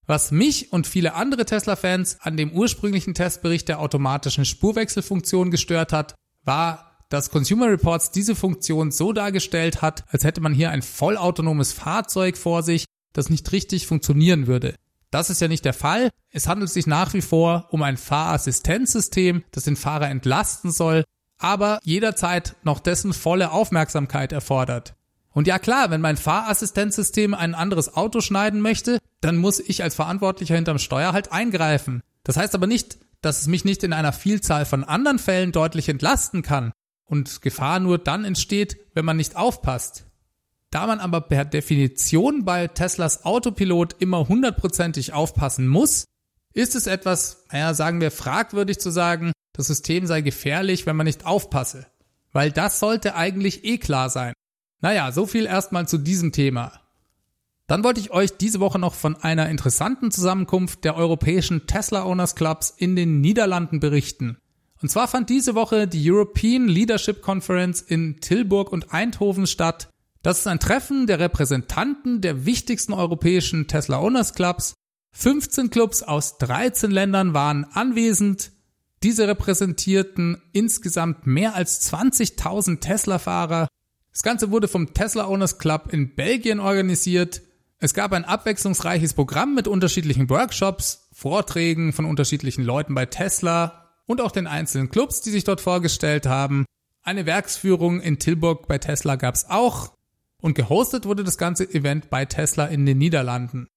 Was 0.05 0.33
mich 0.33 0.73
und 0.73 0.89
viele 0.89 1.15
andere 1.15 1.47
Tesla-Fans 1.47 2.19
an 2.21 2.37
dem 2.37 2.51
ursprünglichen 2.51 3.15
Testbericht 3.15 3.69
der 3.69 3.79
automatischen 3.79 4.45
Spurwechselfunktion 4.45 5.51
gestört 5.51 5.93
hat, 5.93 6.17
war, 6.43 6.94
dass 7.15 7.31
Consumer 7.31 7.69
Reports 7.69 8.11
diese 8.11 8.35
Funktion 8.35 8.91
so 8.91 9.13
dargestellt 9.13 9.83
hat, 9.83 10.03
als 10.09 10.25
hätte 10.25 10.41
man 10.41 10.53
hier 10.53 10.71
ein 10.71 10.83
vollautonomes 10.83 11.73
Fahrzeug 11.73 12.37
vor 12.37 12.65
sich, 12.65 12.87
das 13.13 13.31
nicht 13.31 13.53
richtig 13.53 13.87
funktionieren 13.87 14.49
würde. 14.49 14.75
Das 15.13 15.31
ist 15.31 15.41
ja 15.41 15.47
nicht 15.47 15.65
der 15.65 15.75
Fall. 15.75 16.11
Es 16.33 16.49
handelt 16.49 16.73
sich 16.73 16.89
nach 16.89 17.15
wie 17.15 17.23
vor 17.23 17.69
um 17.71 17.85
ein 17.85 17.99
Fahrassistenzsystem, 17.99 19.45
das 19.53 19.63
den 19.63 19.77
Fahrer 19.77 20.11
entlasten 20.11 20.73
soll, 20.73 21.05
aber 21.39 21.79
jederzeit 21.85 22.57
noch 22.65 22.81
dessen 22.81 23.13
volle 23.13 23.53
Aufmerksamkeit 23.53 24.33
erfordert. 24.33 24.97
Und 25.31 25.47
ja 25.47 25.61
klar, 25.61 25.93
wenn 25.93 26.01
mein 26.01 26.17
Fahrassistenzsystem 26.17 27.33
ein 27.33 27.55
anderes 27.55 27.95
Auto 27.95 28.23
schneiden 28.23 28.61
möchte, 28.61 28.99
dann 29.21 29.37
muss 29.37 29.61
ich 29.61 29.85
als 29.85 29.95
Verantwortlicher 29.95 30.57
hinterm 30.57 30.79
Steuer 30.79 31.13
halt 31.13 31.31
eingreifen. 31.31 32.03
Das 32.25 32.37
heißt 32.37 32.57
aber 32.57 32.67
nicht, 32.67 32.99
dass 33.21 33.41
es 33.41 33.47
mich 33.47 33.65
nicht 33.65 33.85
in 33.85 33.93
einer 33.93 34.13
Vielzahl 34.13 34.65
von 34.65 34.83
anderen 34.83 35.21
Fällen 35.21 35.53
deutlich 35.53 35.89
entlasten 35.89 36.43
kann 36.43 36.73
und 37.07 37.43
Gefahr 37.43 37.81
nur 37.81 37.99
dann 37.99 38.25
entsteht, 38.25 38.77
wenn 38.95 39.05
man 39.05 39.17
nicht 39.17 39.37
aufpasst. 39.37 40.07
Da 40.71 40.87
man 40.87 40.99
aber 40.99 41.21
per 41.21 41.45
Definition 41.45 42.45
bei 42.45 42.67
Teslas 42.67 43.25
Autopilot 43.25 43.97
immer 44.01 44.29
hundertprozentig 44.29 45.13
aufpassen 45.13 45.69
muss, 45.69 46.05
ist 46.53 46.75
es 46.75 46.87
etwas, 46.87 47.45
naja, 47.53 47.75
sagen 47.75 48.01
wir 48.01 48.11
fragwürdig 48.11 48.79
zu 48.81 48.91
sagen, 48.91 49.33
das 49.53 49.69
System 49.69 50.07
sei 50.07 50.21
gefährlich, 50.21 50.87
wenn 50.87 50.97
man 50.97 51.07
nicht 51.07 51.27
aufpasse. 51.27 51.87
Weil 52.33 52.51
das 52.51 52.81
sollte 52.81 53.15
eigentlich 53.15 53.65
eh 53.65 53.79
klar 53.79 54.11
sein. 54.11 54.33
Naja, 54.81 55.13
so 55.13 55.27
viel 55.27 55.47
erstmal 55.47 55.87
zu 55.87 55.99
diesem 55.99 56.33
Thema. 56.33 56.81
Dann 57.67 57.85
wollte 57.85 58.01
ich 58.01 58.11
euch 58.11 58.37
diese 58.37 58.61
Woche 58.61 58.79
noch 58.79 58.95
von 58.95 59.17
einer 59.17 59.49
interessanten 59.49 60.11
Zusammenkunft 60.11 60.85
der 60.85 60.97
europäischen 60.97 61.67
Tesla 61.67 62.05
Owners 62.05 62.35
Clubs 62.35 62.75
in 62.77 62.95
den 62.95 63.21
Niederlanden 63.21 63.81
berichten. 63.81 64.39
Und 64.85 64.91
zwar 64.91 65.09
fand 65.09 65.31
diese 65.31 65.55
Woche 65.55 65.89
die 65.89 66.11
European 66.11 66.69
Leadership 66.69 67.23
Conference 67.23 67.81
in 67.81 68.21
Tilburg 68.21 68.71
und 68.71 68.93
Eindhoven 68.93 69.47
statt. 69.47 69.89
Das 70.23 70.41
ist 70.41 70.47
ein 70.47 70.61
Treffen 70.61 71.07
der 71.07 71.21
Repräsentanten 71.21 72.21
der 72.21 72.45
wichtigsten 72.45 72.93
europäischen 72.93 73.67
Tesla 73.67 73.99
Owners 73.99 74.35
Clubs. 74.35 74.75
15 75.13 75.71
Clubs 75.71 76.03
aus 76.03 76.37
13 76.37 76.91
Ländern 76.91 77.33
waren 77.33 77.65
anwesend. 77.65 78.53
Diese 79.03 79.27
repräsentierten 79.27 80.43
insgesamt 80.53 81.27
mehr 81.27 81.55
als 81.55 81.91
20.000 81.91 82.81
Tesla-Fahrer 82.81 83.69
das 84.13 84.23
Ganze 84.23 84.51
wurde 84.51 84.69
vom 84.69 84.93
Tesla 84.93 85.27
Owners 85.29 85.57
Club 85.57 85.95
in 85.95 86.15
Belgien 86.15 86.61
organisiert. 86.61 87.41
Es 87.79 87.95
gab 87.95 88.13
ein 88.13 88.27
abwechslungsreiches 88.27 89.15
Programm 89.15 89.55
mit 89.55 89.67
unterschiedlichen 89.67 90.29
Workshops, 90.29 91.09
Vorträgen 91.11 91.95
von 91.95 92.05
unterschiedlichen 92.05 92.65
Leuten 92.65 92.95
bei 92.95 93.07
Tesla 93.07 93.84
und 94.07 94.21
auch 94.21 94.31
den 94.31 94.47
einzelnen 94.47 94.91
Clubs, 94.91 95.21
die 95.21 95.31
sich 95.31 95.45
dort 95.45 95.61
vorgestellt 95.61 96.27
haben. 96.27 96.65
Eine 97.03 97.27
Werksführung 97.27 98.01
in 98.01 98.19
Tilburg 98.19 98.67
bei 98.67 98.79
Tesla 98.79 99.17
gab 99.17 99.35
es 99.35 99.49
auch 99.51 99.93
und 100.41 100.55
gehostet 100.55 101.07
wurde 101.07 101.25
das 101.25 101.39
ganze 101.39 101.69
Event 101.73 102.11
bei 102.11 102.25
Tesla 102.25 102.67
in 102.67 102.87
den 102.87 102.99
Niederlanden. 102.99 103.69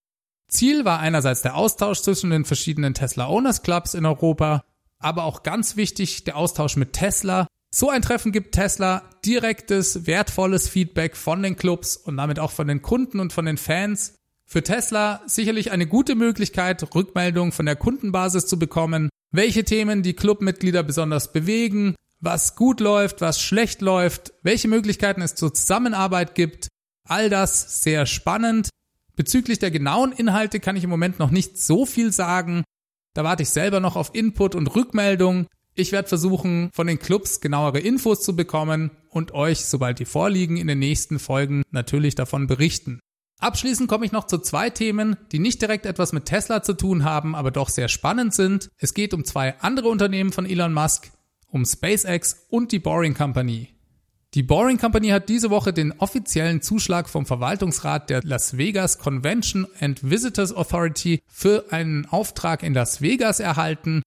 Ziel 0.49 0.85
war 0.85 0.99
einerseits 0.99 1.41
der 1.41 1.55
Austausch 1.55 2.01
zwischen 2.01 2.29
den 2.29 2.45
verschiedenen 2.45 2.93
Tesla 2.93 3.27
Owners 3.27 3.63
Clubs 3.63 3.93
in 3.93 4.05
Europa, 4.05 4.63
aber 4.99 5.25
auch 5.25 5.43
ganz 5.43 5.75
wichtig 5.75 6.23
der 6.23 6.37
Austausch 6.37 6.77
mit 6.77 6.93
Tesla 6.93 7.47
so 7.69 7.89
ein 7.89 8.01
Treffen 8.01 8.31
gibt 8.31 8.55
Tesla 8.55 9.03
direktes, 9.25 10.07
wertvolles 10.07 10.69
Feedback 10.69 11.15
von 11.17 11.43
den 11.43 11.57
Clubs 11.57 11.97
und 11.97 12.17
damit 12.17 12.39
auch 12.39 12.51
von 12.51 12.67
den 12.67 12.81
Kunden 12.81 13.19
und 13.19 13.33
von 13.33 13.45
den 13.45 13.57
Fans. 13.57 14.15
Für 14.45 14.63
Tesla 14.63 15.21
sicherlich 15.25 15.71
eine 15.71 15.85
gute 15.85 16.15
Möglichkeit, 16.15 16.95
Rückmeldungen 16.95 17.51
von 17.51 17.65
der 17.65 17.75
Kundenbasis 17.75 18.47
zu 18.47 18.57
bekommen, 18.57 19.09
welche 19.37 19.63
Themen 19.63 20.01
die 20.01 20.15
Clubmitglieder 20.15 20.81
besonders 20.81 21.31
bewegen, 21.31 21.95
was 22.19 22.55
gut 22.55 22.79
läuft, 22.79 23.21
was 23.21 23.39
schlecht 23.39 23.81
läuft, 23.81 24.33
welche 24.41 24.67
Möglichkeiten 24.67 25.21
es 25.21 25.35
zur 25.35 25.53
Zusammenarbeit 25.53 26.33
gibt. 26.33 26.69
All 27.07 27.29
das 27.29 27.83
sehr 27.83 28.07
spannend. 28.07 28.69
Bezüglich 29.15 29.59
der 29.59 29.69
genauen 29.69 30.11
Inhalte 30.11 30.59
kann 30.59 30.75
ich 30.75 30.83
im 30.83 30.89
Moment 30.89 31.19
noch 31.19 31.29
nicht 31.29 31.59
so 31.59 31.85
viel 31.85 32.11
sagen. 32.11 32.63
Da 33.13 33.23
warte 33.23 33.43
ich 33.43 33.49
selber 33.49 33.79
noch 33.79 33.95
auf 33.95 34.09
Input 34.13 34.55
und 34.55 34.75
Rückmeldung. 34.75 35.45
Ich 35.75 35.91
werde 35.91 36.09
versuchen, 36.09 36.71
von 36.73 36.87
den 36.87 36.97
Clubs 36.97 37.39
genauere 37.39 37.79
Infos 37.79 38.23
zu 38.23 38.35
bekommen 38.35 38.89
und 39.09 39.33
euch, 39.33 39.65
sobald 39.65 39.99
die 39.99 40.05
vorliegen, 40.05 40.57
in 40.57 40.65
den 40.65 40.79
nächsten 40.79 41.19
Folgen 41.19 41.61
natürlich 41.69 42.15
davon 42.15 42.47
berichten. 42.47 42.99
Abschließend 43.39 43.87
komme 43.87 44.05
ich 44.05 44.11
noch 44.11 44.25
zu 44.25 44.39
zwei 44.39 44.69
Themen, 44.69 45.15
die 45.31 45.39
nicht 45.39 45.61
direkt 45.61 45.85
etwas 45.85 46.11
mit 46.11 46.25
Tesla 46.25 46.63
zu 46.63 46.73
tun 46.73 47.03
haben, 47.03 47.35
aber 47.35 47.51
doch 47.51 47.69
sehr 47.69 47.87
spannend 47.87 48.33
sind. 48.33 48.69
Es 48.77 48.93
geht 48.93 49.13
um 49.13 49.25
zwei 49.25 49.59
andere 49.59 49.89
Unternehmen 49.89 50.31
von 50.31 50.45
Elon 50.45 50.73
Musk, 50.73 51.11
um 51.47 51.63
SpaceX 51.63 52.47
und 52.49 52.71
die 52.71 52.79
Boring 52.79 53.13
Company. 53.13 53.69
Die 54.33 54.43
Boring 54.43 54.77
Company 54.77 55.09
hat 55.09 55.29
diese 55.29 55.49
Woche 55.49 55.71
den 55.71 55.93
offiziellen 55.99 56.61
Zuschlag 56.61 57.07
vom 57.07 57.25
Verwaltungsrat 57.25 58.09
der 58.09 58.21
Las 58.23 58.57
Vegas 58.57 58.97
Convention 58.97 59.67
and 59.79 60.09
Visitors 60.09 60.53
Authority 60.53 61.21
für 61.27 61.65
einen 61.71 62.05
Auftrag 62.07 62.63
in 62.63 62.73
Las 62.73 63.01
Vegas 63.01 63.39
erhalten, 63.39 64.01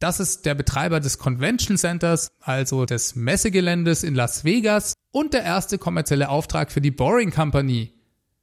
das 0.00 0.18
ist 0.18 0.46
der 0.46 0.54
Betreiber 0.54 0.98
des 0.98 1.18
Convention 1.18 1.76
Centers, 1.76 2.30
also 2.40 2.86
des 2.86 3.16
Messegeländes 3.16 4.02
in 4.02 4.14
Las 4.14 4.44
Vegas 4.44 4.94
und 5.12 5.34
der 5.34 5.42
erste 5.42 5.76
kommerzielle 5.76 6.30
Auftrag 6.30 6.72
für 6.72 6.80
die 6.80 6.90
Boring 6.90 7.30
Company. 7.30 7.92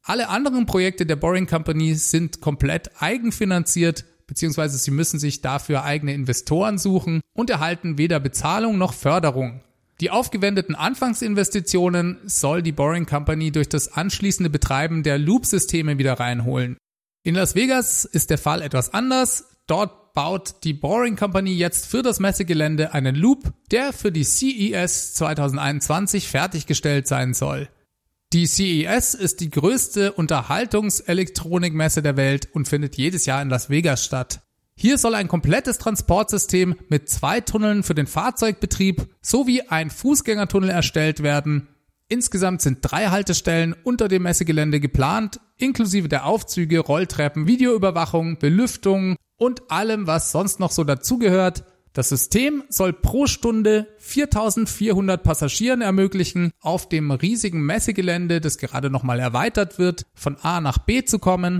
Alle 0.07 0.29
anderen 0.29 0.65
Projekte 0.65 1.05
der 1.05 1.17
Boring 1.17 1.47
Company 1.47 1.93
sind 1.95 2.39
komplett 2.39 3.01
eigenfinanziert, 3.01 4.05
beziehungsweise 4.25 4.77
sie 4.77 4.91
müssen 4.91 5.19
sich 5.19 5.41
dafür 5.41 5.83
eigene 5.83 6.13
Investoren 6.13 6.77
suchen 6.77 7.19
und 7.33 7.49
erhalten 7.49 7.97
weder 7.97 8.21
Bezahlung 8.21 8.77
noch 8.77 8.93
Förderung. 8.93 9.59
Die 9.99 10.09
aufgewendeten 10.09 10.75
Anfangsinvestitionen 10.75 12.19
soll 12.23 12.61
die 12.61 12.71
Boring 12.71 13.05
Company 13.05 13.51
durch 13.51 13.67
das 13.67 13.91
anschließende 13.91 14.49
Betreiben 14.49 15.03
der 15.03 15.17
Loop-Systeme 15.17 15.97
wieder 15.97 16.13
reinholen. 16.13 16.77
In 17.23 17.35
Las 17.35 17.55
Vegas 17.55 18.05
ist 18.05 18.29
der 18.29 18.37
Fall 18.37 18.61
etwas 18.61 18.93
anders. 18.93 19.57
Dort 19.67 20.13
baut 20.13 20.63
die 20.63 20.73
Boring 20.73 21.17
Company 21.17 21.51
jetzt 21.51 21.85
für 21.85 22.01
das 22.01 22.21
Messegelände 22.21 22.93
einen 22.93 23.15
Loop, 23.15 23.51
der 23.71 23.91
für 23.91 24.13
die 24.13 24.23
CES 24.23 25.15
2021 25.15 26.29
fertiggestellt 26.29 27.09
sein 27.09 27.33
soll. 27.33 27.67
Die 28.33 28.45
CES 28.45 29.13
ist 29.13 29.39
die 29.39 29.49
größte 29.49 30.11
Unterhaltungselektronikmesse 30.11 32.01
der 32.01 32.17
Welt 32.17 32.49
und 32.51 32.67
findet 32.67 32.97
jedes 32.97 33.25
Jahr 33.25 33.41
in 33.41 33.49
Las 33.49 33.69
Vegas 33.69 34.03
statt. 34.03 34.41
Hier 34.75 34.97
soll 34.97 35.15
ein 35.15 35.29
komplettes 35.29 35.77
Transportsystem 35.77 36.75
mit 36.89 37.09
zwei 37.09 37.39
Tunneln 37.39 37.83
für 37.83 37.95
den 37.95 38.05
Fahrzeugbetrieb 38.05 39.07
sowie 39.21 39.61
ein 39.69 39.89
Fußgängertunnel 39.89 40.69
erstellt 40.69 41.23
werden. 41.23 41.69
Insgesamt 42.09 42.61
sind 42.61 42.79
drei 42.81 43.07
Haltestellen 43.07 43.73
unter 43.83 44.09
dem 44.09 44.23
Messegelände 44.23 44.81
geplant, 44.81 45.39
inklusive 45.55 46.09
der 46.09 46.25
Aufzüge, 46.25 46.79
Rolltreppen, 46.79 47.47
Videoüberwachung, 47.47 48.39
Belüftung 48.39 49.15
und 49.37 49.71
allem, 49.71 50.05
was 50.05 50.33
sonst 50.33 50.59
noch 50.59 50.71
so 50.71 50.83
dazugehört. 50.83 51.63
Das 51.97 52.09
System 52.09 52.63
soll 52.69 52.93
pro 52.93 53.25
Stunde 53.25 53.87
4400 53.97 55.23
Passagieren 55.23 55.81
ermöglichen, 55.81 56.51
auf 56.61 56.87
dem 56.87 57.09
riesigen 57.09 57.65
Messegelände, 57.65 58.39
das 58.39 58.59
gerade 58.59 58.91
nochmal 58.91 59.19
erweitert 59.19 59.79
wird, 59.79 60.05
von 60.13 60.37
A 60.43 60.61
nach 60.61 60.77
B 60.77 61.05
zu 61.05 61.17
kommen. 61.17 61.59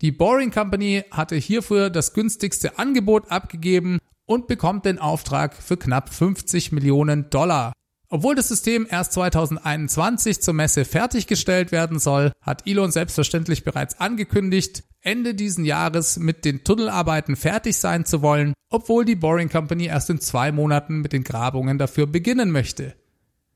Die 0.00 0.12
Boring 0.12 0.52
Company 0.52 1.02
hatte 1.10 1.34
hierfür 1.34 1.90
das 1.90 2.14
günstigste 2.14 2.78
Angebot 2.78 3.32
abgegeben 3.32 3.98
und 4.24 4.46
bekommt 4.46 4.84
den 4.84 5.00
Auftrag 5.00 5.56
für 5.56 5.76
knapp 5.76 6.14
50 6.14 6.70
Millionen 6.70 7.28
Dollar. 7.30 7.72
Obwohl 8.14 8.34
das 8.34 8.48
System 8.48 8.86
erst 8.90 9.14
2021 9.14 10.42
zur 10.42 10.52
Messe 10.52 10.84
fertiggestellt 10.84 11.72
werden 11.72 11.98
soll, 11.98 12.30
hat 12.42 12.66
Elon 12.66 12.92
selbstverständlich 12.92 13.64
bereits 13.64 14.00
angekündigt, 14.00 14.84
Ende 15.00 15.34
diesen 15.34 15.64
Jahres 15.64 16.18
mit 16.18 16.44
den 16.44 16.62
Tunnelarbeiten 16.62 17.36
fertig 17.36 17.78
sein 17.78 18.04
zu 18.04 18.20
wollen, 18.20 18.52
obwohl 18.68 19.06
die 19.06 19.16
Boring 19.16 19.48
Company 19.48 19.86
erst 19.86 20.10
in 20.10 20.20
zwei 20.20 20.52
Monaten 20.52 21.00
mit 21.00 21.14
den 21.14 21.24
Grabungen 21.24 21.78
dafür 21.78 22.06
beginnen 22.06 22.50
möchte. 22.50 22.94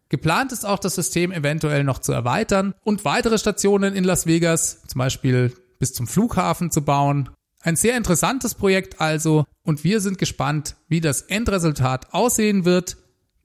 Geplant 0.09 0.53
ist 0.53 0.65
auch 0.65 0.79
das 0.79 0.95
System 0.95 1.33
eventuell 1.33 1.85
noch 1.85 1.99
zu 1.99 2.13
erweitern 2.13 2.73
und 2.83 3.05
weitere 3.05 3.37
Stationen 3.37 3.95
in 3.95 4.05
Las 4.05 4.25
Vegas, 4.25 4.81
zum 4.87 5.01
Beispiel 5.01 5.53
bis 5.79 5.93
zum 5.93 6.07
Flughafen 6.07 6.71
zu 6.71 6.81
bauen. 6.81 7.29
Ein 7.61 7.77
sehr 7.77 7.99
interessantes 7.99 8.55
Projekt 8.55 9.03
also 9.03 9.45
und 9.65 9.85
wir 9.85 10.01
sind 10.01 10.17
gespannt, 10.17 10.77
wie 10.89 11.03
das 11.03 11.21
Endresultat 11.21 12.15
aussehen 12.15 12.65
wird 12.65 12.97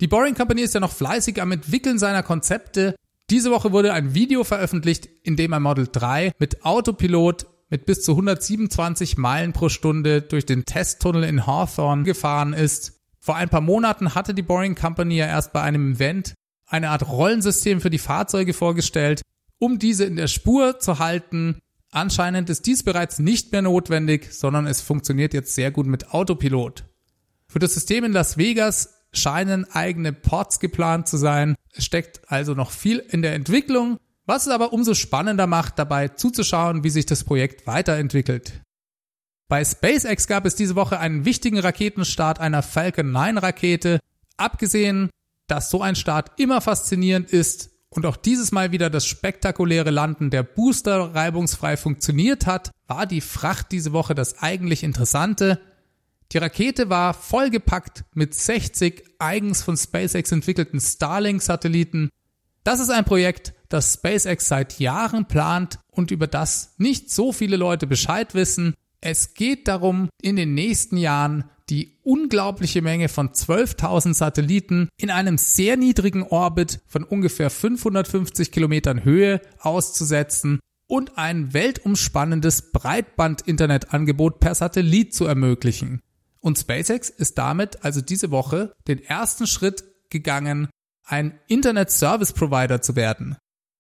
die 0.02 0.08
Boring 0.08 0.36
Company 0.36 0.62
ist 0.62 0.74
ja 0.74 0.80
noch 0.80 0.92
fleißig 0.92 1.42
am 1.42 1.52
Entwickeln 1.52 1.98
seiner 1.98 2.24
Konzepte. 2.24 2.96
Diese 3.30 3.52
Woche 3.52 3.72
wurde 3.72 3.94
ein 3.94 4.14
Video 4.14 4.44
veröffentlicht, 4.44 5.08
in 5.24 5.38
dem 5.38 5.54
ein 5.54 5.62
Model 5.62 5.88
3 5.90 6.34
mit 6.38 6.66
Autopilot 6.66 7.46
mit 7.70 7.86
bis 7.86 8.04
zu 8.04 8.12
127 8.12 9.18
Meilen 9.18 9.54
pro 9.54 9.70
Stunde 9.70 10.22
durch 10.22 10.46
den 10.46 10.66
Testtunnel 10.66 11.24
in 11.24 11.48
Hawthorne 11.48 12.04
gefahren 12.04 12.52
ist. 12.52 13.00
Vor 13.20 13.38
ein 13.38 13.48
paar 13.48 13.62
Monaten 13.62 14.14
hatte 14.14 14.34
die 14.34 14.42
Boring 14.42 14.76
Company 14.76 15.16
ja 15.16 15.28
erst 15.28 15.54
bei 15.54 15.62
einem 15.62 15.94
Event 15.94 16.34
eine 16.66 16.90
Art 16.90 17.08
Rollensystem 17.08 17.80
für 17.80 17.90
die 17.90 17.98
Fahrzeuge 17.98 18.54
vorgestellt 18.54 19.22
um 19.62 19.78
diese 19.78 20.06
in 20.06 20.16
der 20.16 20.28
Spur 20.28 20.80
zu 20.80 20.98
halten. 20.98 21.60
Anscheinend 21.92 22.50
ist 22.50 22.66
dies 22.66 22.82
bereits 22.82 23.20
nicht 23.20 23.52
mehr 23.52 23.62
notwendig, 23.62 24.34
sondern 24.34 24.66
es 24.66 24.82
funktioniert 24.82 25.36
jetzt 25.36 25.54
sehr 25.54 25.70
gut 25.70 25.86
mit 25.86 26.10
Autopilot. 26.14 26.86
Für 27.48 27.60
das 27.60 27.76
System 27.76 28.04
in 28.04 28.12
Las 28.12 28.38
Vegas 28.38 29.01
scheinen 29.14 29.70
eigene 29.72 30.14
Ports 30.14 30.60
geplant 30.60 31.08
zu 31.08 31.18
sein. 31.18 31.56
Es 31.74 31.86
steckt 31.86 32.32
also 32.32 32.54
noch 32.54 32.72
viel 32.72 33.00
in 33.00 33.22
der 33.22 33.34
Entwicklung, 33.34 33.98
was 34.26 34.48
es 34.48 34.54
aber 34.54 34.74
umso 34.74 34.94
spannender 34.94 35.48
macht, 35.48 35.80
dabei 35.80 36.10
zuzuschauen, 36.10 36.84
wie 36.84 36.90
sich 36.90 37.06
das 37.06 37.24
Projekt 37.24 37.68
weiterentwickelt. 37.68 38.62
Bei 39.50 39.66
SpaceX 39.66 40.28
gab 40.28 40.46
es 40.46 40.56
diese 40.56 40.76
Woche 40.76 41.00
einen 41.00 41.26
wichtigen 41.26 41.60
Raketenstart 41.60 42.40
einer 42.40 42.64
Falcon 42.64 43.12
9 43.12 43.38
Rakete. 43.38 44.00
Abgesehen, 44.38 45.10
dass 45.48 45.70
so 45.70 45.82
ein 45.82 45.98
Start 45.98 46.40
immer 46.40 46.62
faszinierend 46.62 47.30
ist 47.30 47.70
und 47.90 48.06
auch 48.06 48.16
dieses 48.16 48.54
Mal 48.54 48.72
wieder 48.72 48.90
das 48.90 49.06
spektakuläre 49.06 49.92
Landen 49.92 50.30
der 50.30 50.44
Booster 50.44 51.14
reibungsfrei 51.14 51.76
funktioniert 51.76 52.46
hat, 52.46 52.72
war 52.88 53.06
die 53.06 53.20
Fracht 53.20 53.74
diese 53.74 53.92
Woche 53.92 54.16
das 54.16 54.42
eigentlich 54.42 54.84
Interessante. 54.84 55.60
Die 56.32 56.38
Rakete 56.38 56.90
war 56.90 57.14
vollgepackt 57.14 58.06
mit 58.14 58.34
60 58.34 59.04
eigens 59.20 59.64
von 59.64 59.76
SpaceX 59.76 60.32
entwickelten 60.32 60.80
Starlink-Satelliten. 60.80 62.10
Das 62.64 62.80
ist 62.80 62.90
ein 62.90 63.04
Projekt, 63.04 63.54
das 63.68 63.96
SpaceX 63.96 64.48
seit 64.48 64.80
Jahren 64.80 65.28
plant 65.28 65.80
und 65.90 66.10
über 66.12 66.28
das 66.28 66.74
nicht 66.78 67.12
so 67.12 67.34
viele 67.34 67.58
Leute 67.58 67.86
Bescheid 67.86 68.34
wissen. 68.34 68.76
Es 69.02 69.34
geht 69.34 69.68
darum, 69.68 70.10
in 70.22 70.38
den 70.38 70.54
nächsten 70.54 70.96
Jahren 70.96 71.50
die 71.70 71.98
unglaubliche 72.04 72.82
Menge 72.82 73.10
von 73.10 73.30
12.000 73.30 74.14
Satelliten 74.14 74.90
in 74.98 75.10
einem 75.10 75.38
sehr 75.38 75.76
niedrigen 75.76 76.24
Orbit 76.24 76.82
von 76.88 77.04
ungefähr 77.04 77.50
550 77.50 78.52
Kilometern 78.52 79.04
Höhe 79.04 79.42
auszusetzen 79.60 80.60
und 80.88 81.18
ein 81.18 81.54
weltumspannendes 81.54 82.72
Breitband-Internetangebot 82.72 84.40
per 84.40 84.56
Satellit 84.56 85.14
zu 85.14 85.26
ermöglichen. 85.26 86.02
Und 86.42 86.58
SpaceX 86.58 87.10
ist 87.10 87.38
damit 87.38 87.84
also 87.86 88.02
diese 88.02 88.32
Woche 88.32 88.74
den 88.88 89.04
ersten 89.04 89.48
Schritt 89.48 89.84
gegangen, 90.10 90.70
ein 91.06 91.40
Internet 91.48 91.92
Service 91.92 92.34
Provider 92.34 92.82
zu 92.82 92.96
werden. 92.96 93.38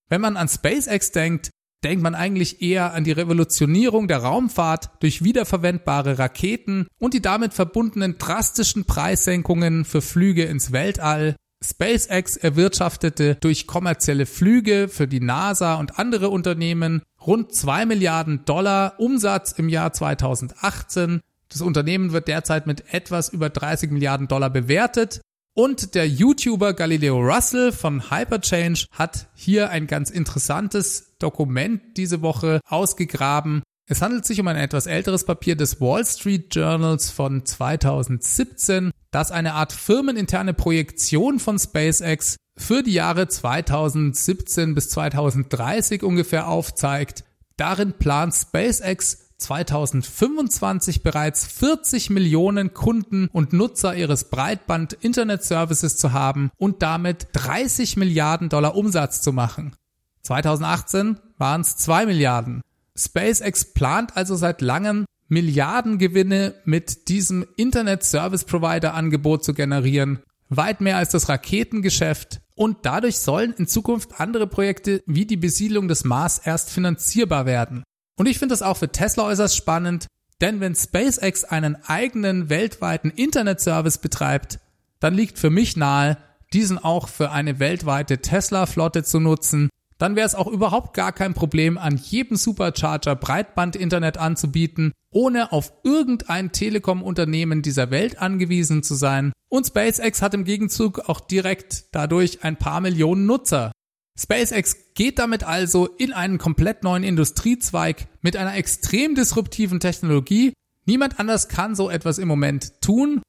Wenn 0.09 0.21
man 0.21 0.37
an 0.37 0.47
SpaceX 0.47 1.11
denkt, 1.11 1.49
denkt 1.83 2.03
man 2.03 2.15
eigentlich 2.15 2.61
eher 2.61 2.93
an 2.93 3.03
die 3.03 3.11
Revolutionierung 3.11 4.07
der 4.07 4.19
Raumfahrt 4.19 4.91
durch 4.99 5.23
wiederverwendbare 5.23 6.19
Raketen 6.19 6.87
und 6.99 7.13
die 7.13 7.21
damit 7.21 7.53
verbundenen 7.53 8.17
drastischen 8.17 8.85
Preissenkungen 8.85 9.85
für 9.85 10.01
Flüge 10.01 10.43
ins 10.43 10.71
Weltall. 10.71 11.35
SpaceX 11.63 12.37
erwirtschaftete 12.37 13.35
durch 13.35 13.67
kommerzielle 13.67 14.25
Flüge 14.25 14.87
für 14.89 15.07
die 15.07 15.19
NASA 15.19 15.75
und 15.75 15.99
andere 15.99 16.29
Unternehmen 16.29 17.03
rund 17.25 17.53
2 17.53 17.85
Milliarden 17.85 18.45
Dollar 18.45 18.99
Umsatz 18.99 19.51
im 19.51 19.69
Jahr 19.69 19.93
2018 19.93 21.21
das 21.51 21.61
Unternehmen 21.61 22.11
wird 22.11 22.27
derzeit 22.27 22.67
mit 22.67 22.93
etwas 22.93 23.29
über 23.29 23.49
30 23.49 23.91
Milliarden 23.91 24.27
Dollar 24.27 24.49
bewertet. 24.49 25.21
Und 25.53 25.95
der 25.95 26.07
YouTuber 26.07 26.73
Galileo 26.73 27.19
Russell 27.19 27.73
von 27.73 28.09
Hyperchange 28.09 28.85
hat 28.93 29.27
hier 29.33 29.69
ein 29.69 29.85
ganz 29.85 30.09
interessantes 30.09 31.17
Dokument 31.19 31.81
diese 31.97 32.21
Woche 32.21 32.61
ausgegraben. 32.67 33.61
Es 33.85 34.01
handelt 34.01 34.25
sich 34.25 34.39
um 34.39 34.47
ein 34.47 34.55
etwas 34.55 34.85
älteres 34.85 35.25
Papier 35.25 35.57
des 35.57 35.81
Wall 35.81 36.05
Street 36.05 36.55
Journals 36.55 37.09
von 37.09 37.45
2017, 37.45 38.91
das 39.11 39.31
eine 39.31 39.53
Art 39.55 39.73
firmeninterne 39.73 40.53
Projektion 40.53 41.39
von 41.39 41.59
SpaceX 41.59 42.37
für 42.57 42.83
die 42.83 42.93
Jahre 42.93 43.27
2017 43.27 44.73
bis 44.73 44.89
2030 44.91 46.03
ungefähr 46.03 46.47
aufzeigt. 46.47 47.25
Darin 47.57 47.91
plant 47.91 48.33
SpaceX 48.33 49.30
2025 49.41 51.01
bereits 51.01 51.45
40 51.47 52.11
Millionen 52.11 52.73
Kunden 52.73 53.27
und 53.31 53.53
Nutzer 53.53 53.95
ihres 53.95 54.25
Breitband-Internet-Services 54.25 55.97
zu 55.97 56.13
haben 56.13 56.51
und 56.57 56.81
damit 56.83 57.27
30 57.33 57.97
Milliarden 57.97 58.49
Dollar 58.49 58.75
Umsatz 58.75 59.21
zu 59.21 59.33
machen. 59.33 59.75
2018 60.21 61.17
waren 61.37 61.61
es 61.61 61.75
2 61.77 62.05
Milliarden. 62.05 62.61
SpaceX 62.95 63.73
plant 63.73 64.15
also 64.15 64.35
seit 64.35 64.61
langem 64.61 65.05
Milliardengewinne 65.27 66.55
mit 66.65 67.07
diesem 67.07 67.45
Internet-Service-Provider-Angebot 67.55 69.43
zu 69.43 69.53
generieren, 69.53 70.19
weit 70.49 70.81
mehr 70.81 70.97
als 70.97 71.09
das 71.09 71.29
Raketengeschäft 71.29 72.41
und 72.55 72.79
dadurch 72.83 73.17
sollen 73.17 73.53
in 73.53 73.65
Zukunft 73.65 74.19
andere 74.19 74.45
Projekte 74.45 75.01
wie 75.07 75.25
die 75.25 75.37
Besiedlung 75.37 75.87
des 75.87 76.03
Mars 76.03 76.37
erst 76.43 76.69
finanzierbar 76.69 77.45
werden. 77.47 77.83
Und 78.17 78.27
ich 78.27 78.39
finde 78.39 78.53
das 78.53 78.61
auch 78.61 78.77
für 78.77 78.91
Tesla 78.91 79.25
äußerst 79.25 79.55
spannend, 79.55 80.07
denn 80.41 80.59
wenn 80.59 80.75
SpaceX 80.75 81.43
einen 81.43 81.75
eigenen 81.85 82.49
weltweiten 82.49 83.11
Internetservice 83.11 83.99
betreibt, 83.99 84.59
dann 84.99 85.13
liegt 85.13 85.37
für 85.37 85.49
mich 85.49 85.77
nahe, 85.77 86.17
diesen 86.53 86.77
auch 86.77 87.07
für 87.07 87.31
eine 87.31 87.59
weltweite 87.59 88.19
Tesla-Flotte 88.19 89.03
zu 89.03 89.19
nutzen. 89.19 89.69
Dann 89.97 90.15
wäre 90.15 90.25
es 90.25 90.35
auch 90.35 90.47
überhaupt 90.47 90.95
gar 90.95 91.11
kein 91.11 91.35
Problem, 91.35 91.77
an 91.77 91.95
jedem 91.95 92.35
Supercharger 92.35 93.15
Breitband-Internet 93.15 94.17
anzubieten, 94.17 94.93
ohne 95.11 95.51
auf 95.51 95.71
irgendein 95.83 96.51
Telekom-Unternehmen 96.51 97.61
dieser 97.61 97.91
Welt 97.91 98.19
angewiesen 98.19 98.81
zu 98.81 98.95
sein. 98.95 99.31
Und 99.47 99.67
SpaceX 99.67 100.23
hat 100.23 100.33
im 100.33 100.43
Gegenzug 100.43 101.07
auch 101.07 101.19
direkt 101.19 101.85
dadurch 101.91 102.43
ein 102.43 102.57
paar 102.57 102.81
Millionen 102.81 103.27
Nutzer. 103.27 103.71
SpaceX 104.19 104.93
geht 104.93 105.19
damit 105.19 105.43
also 105.43 105.87
in 105.87 106.13
einen 106.13 106.37
komplett 106.37 106.83
neuen 106.83 107.03
Industriezweig 107.03 108.07
mit 108.21 108.35
einer 108.35 108.55
extrem 108.55 109.15
disruptiven 109.15 109.79
Technologie. 109.79 110.53
Niemand 110.85 111.19
anders 111.19 111.47
kann 111.47 111.75
so 111.75 111.89
etwas 111.89 112.17
im 112.17 112.27
Moment 112.27 112.81
tun. 112.81 113.21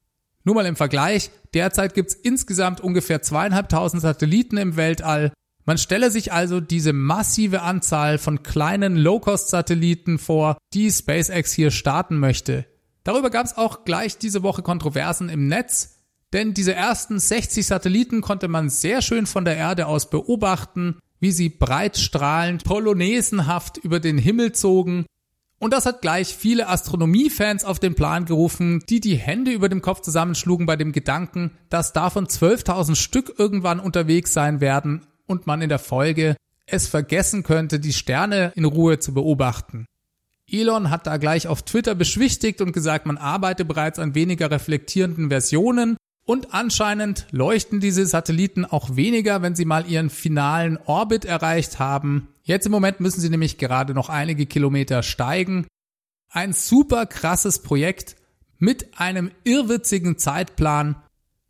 Nur 0.43 0.55
mal 0.55 0.65
im 0.65 0.75
Vergleich, 0.75 1.31
derzeit 1.53 1.93
gibt's 1.93 2.13
insgesamt 2.13 2.81
ungefähr 2.81 3.21
zweieinhalbtausend 3.21 4.01
Satelliten 4.01 4.57
im 4.57 4.75
Weltall. 4.75 5.31
Man 5.65 5.77
stelle 5.77 6.11
sich 6.11 6.33
also 6.33 6.59
diese 6.59 6.91
massive 6.91 7.61
Anzahl 7.61 8.17
von 8.17 8.43
kleinen 8.43 8.97
Low-Cost-Satelliten 8.97 10.19
vor, 10.19 10.57
die 10.73 10.91
SpaceX 10.91 11.53
hier 11.53 11.71
starten 11.71 12.19
möchte. 12.19 12.65
Darüber 13.05 13.29
gab's 13.29 13.57
auch 13.57 13.85
gleich 13.85 14.17
diese 14.17 14.43
Woche 14.43 14.61
Kontroversen 14.61 15.29
im 15.29 15.47
Netz. 15.47 16.02
Denn 16.33 16.55
diese 16.55 16.73
ersten 16.73 17.19
60 17.19 17.65
Satelliten 17.65 18.21
konnte 18.21 18.47
man 18.47 18.69
sehr 18.69 19.01
schön 19.03 19.27
von 19.27 19.45
der 19.45 19.55
Erde 19.55 19.85
aus 19.85 20.09
beobachten, 20.09 20.97
wie 21.19 21.31
sie 21.31 21.49
breitstrahlend, 21.49 22.63
polonesenhaft 22.63 23.77
über 23.77 23.99
den 23.99 24.17
Himmel 24.17 24.51
zogen. 24.51 25.05
Und 25.59 25.71
das 25.71 25.85
hat 25.85 26.01
gleich 26.01 26.35
viele 26.35 26.67
Astronomiefans 26.67 27.63
auf 27.63 27.79
den 27.79 27.95
Plan 27.95 28.25
gerufen, 28.25 28.83
die 28.89 28.99
die 28.99 29.15
Hände 29.15 29.51
über 29.51 29.69
dem 29.69 29.81
Kopf 29.81 30.01
zusammenschlugen 30.01 30.65
bei 30.65 30.75
dem 30.75 30.91
Gedanken, 30.91 31.51
dass 31.69 31.93
davon 31.93 32.27
12.000 32.27 32.95
Stück 32.95 33.35
irgendwann 33.37 33.79
unterwegs 33.79 34.33
sein 34.33 34.59
werden 34.59 35.05
und 35.27 35.47
man 35.47 35.61
in 35.61 35.69
der 35.69 35.79
Folge 35.79 36.35
es 36.65 36.87
vergessen 36.87 37.43
könnte, 37.43 37.79
die 37.79 37.93
Sterne 37.93 38.51
in 38.55 38.65
Ruhe 38.65 38.99
zu 38.99 39.13
beobachten. 39.13 39.85
Elon 40.49 40.89
hat 40.89 41.07
da 41.07 41.17
gleich 41.17 41.47
auf 41.47 41.61
Twitter 41.61 41.95
beschwichtigt 41.95 42.59
und 42.59 42.73
gesagt, 42.73 43.05
man 43.05 43.17
arbeite 43.17 43.63
bereits 43.63 43.99
an 43.99 44.15
weniger 44.15 44.51
reflektierenden 44.51 45.29
Versionen 45.29 45.95
und 46.25 46.53
anscheinend 46.53 47.27
leuchten 47.31 47.79
diese 47.79 48.05
Satelliten 48.05 48.65
auch 48.65 48.95
weniger, 48.95 49.41
wenn 49.41 49.55
sie 49.55 49.65
mal 49.65 49.89
ihren 49.89 50.09
finalen 50.09 50.77
Orbit 50.85 51.25
erreicht 51.25 51.79
haben. 51.79 52.29
Jetzt 52.43 52.65
im 52.65 52.71
Moment 52.71 52.99
müssen 52.99 53.21
sie 53.21 53.29
nämlich 53.29 53.57
gerade 53.57 53.93
noch 53.93 54.09
einige 54.09 54.45
Kilometer 54.45 55.03
steigen. 55.03 55.67
Ein 56.29 56.53
super 56.53 57.05
krasses 57.05 57.59
Projekt 57.59 58.15
mit 58.57 58.97
einem 58.97 59.31
irrwitzigen 59.43 60.17
Zeitplan. 60.17 60.95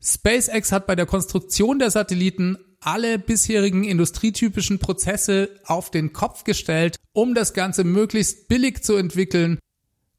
SpaceX 0.02 0.72
hat 0.72 0.88
bei 0.88 0.96
der 0.96 1.06
Konstruktion 1.06 1.80
der 1.80 1.92
Satelliten 1.92 2.58
alle 2.80 3.18
bisherigen 3.20 3.84
industrietypischen 3.84 4.80
Prozesse 4.80 5.50
auf 5.66 5.90
den 5.92 6.12
Kopf 6.12 6.44
gestellt, 6.44 6.98
um 7.14 7.34
das 7.34 7.54
Ganze 7.54 7.84
möglichst 7.84 8.48
billig 8.48 8.84
zu 8.84 8.96
entwickeln. 8.96 9.60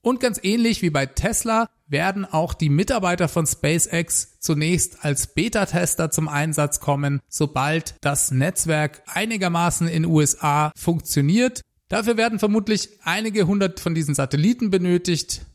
Und 0.01 0.21
ganz 0.21 0.38
ähnlich 0.43 0.81
wie 0.83 0.90
bei 0.90 1.07
Tesla 1.07 1.69
werden 1.94 2.24
auch 2.24 2.54
die 2.54 2.70
Mitarbeiter 2.70 3.28
von 3.28 3.46
SpaceX 3.46 4.40
zunächst 4.40 5.04
als 5.04 5.28
Beta-Tester 5.28 6.11
zum 6.11 6.26
Einsatz 6.26 6.80
kommen, 6.80 7.20
sobald 7.28 7.94
das 8.00 8.33
Netzwerk 8.33 9.02
einigermaßen 9.07 9.87
in 9.87 10.04
USA 10.04 10.72
funktioniert. 10.74 11.61
Dafür 11.88 12.16
werden 12.16 12.40
vermutlich 12.40 12.88
einige 13.04 13.46
hundert 13.46 13.78
von 13.78 13.94
diesen 13.94 14.16
Satelliten 14.16 14.70
benötigt. 14.70 15.46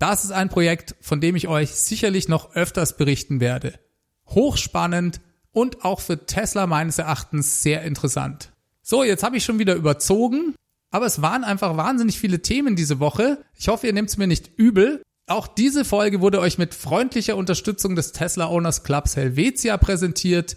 Das 0.00 0.24
ist 0.24 0.32
ein 0.32 0.48
Projekt, 0.48 0.96
von 1.00 1.20
dem 1.20 1.36
ich 1.36 1.46
euch 1.46 1.70
sicherlich 1.70 2.26
noch 2.26 2.56
öfters 2.56 2.96
berichten 2.96 3.38
werde. 3.38 3.78
Hochspannend 4.26 5.20
und 5.52 5.84
auch 5.84 6.00
für 6.00 6.26
Tesla 6.26 6.66
meines 6.66 6.98
Erachtens 6.98 7.62
sehr 7.62 7.82
interessant. 7.82 8.50
So, 8.82 9.04
jetzt 9.04 9.22
habe 9.22 9.36
ich 9.36 9.44
schon 9.44 9.60
wieder 9.60 9.76
überzogen, 9.76 10.56
aber 10.90 11.06
es 11.06 11.22
waren 11.22 11.44
einfach 11.44 11.76
wahnsinnig 11.76 12.18
viele 12.18 12.42
Themen 12.42 12.74
diese 12.74 12.98
Woche. 12.98 13.44
Ich 13.54 13.68
hoffe, 13.68 13.86
ihr 13.86 13.92
nehmt 13.92 14.08
es 14.08 14.16
mir 14.16 14.26
nicht 14.26 14.50
übel. 14.56 15.02
Auch 15.28 15.48
diese 15.48 15.84
Folge 15.84 16.20
wurde 16.20 16.38
euch 16.38 16.56
mit 16.56 16.72
freundlicher 16.72 17.36
Unterstützung 17.36 17.96
des 17.96 18.12
Tesla 18.12 18.48
Owners 18.48 18.84
Clubs 18.84 19.16
Helvetia 19.16 19.76
präsentiert. 19.76 20.56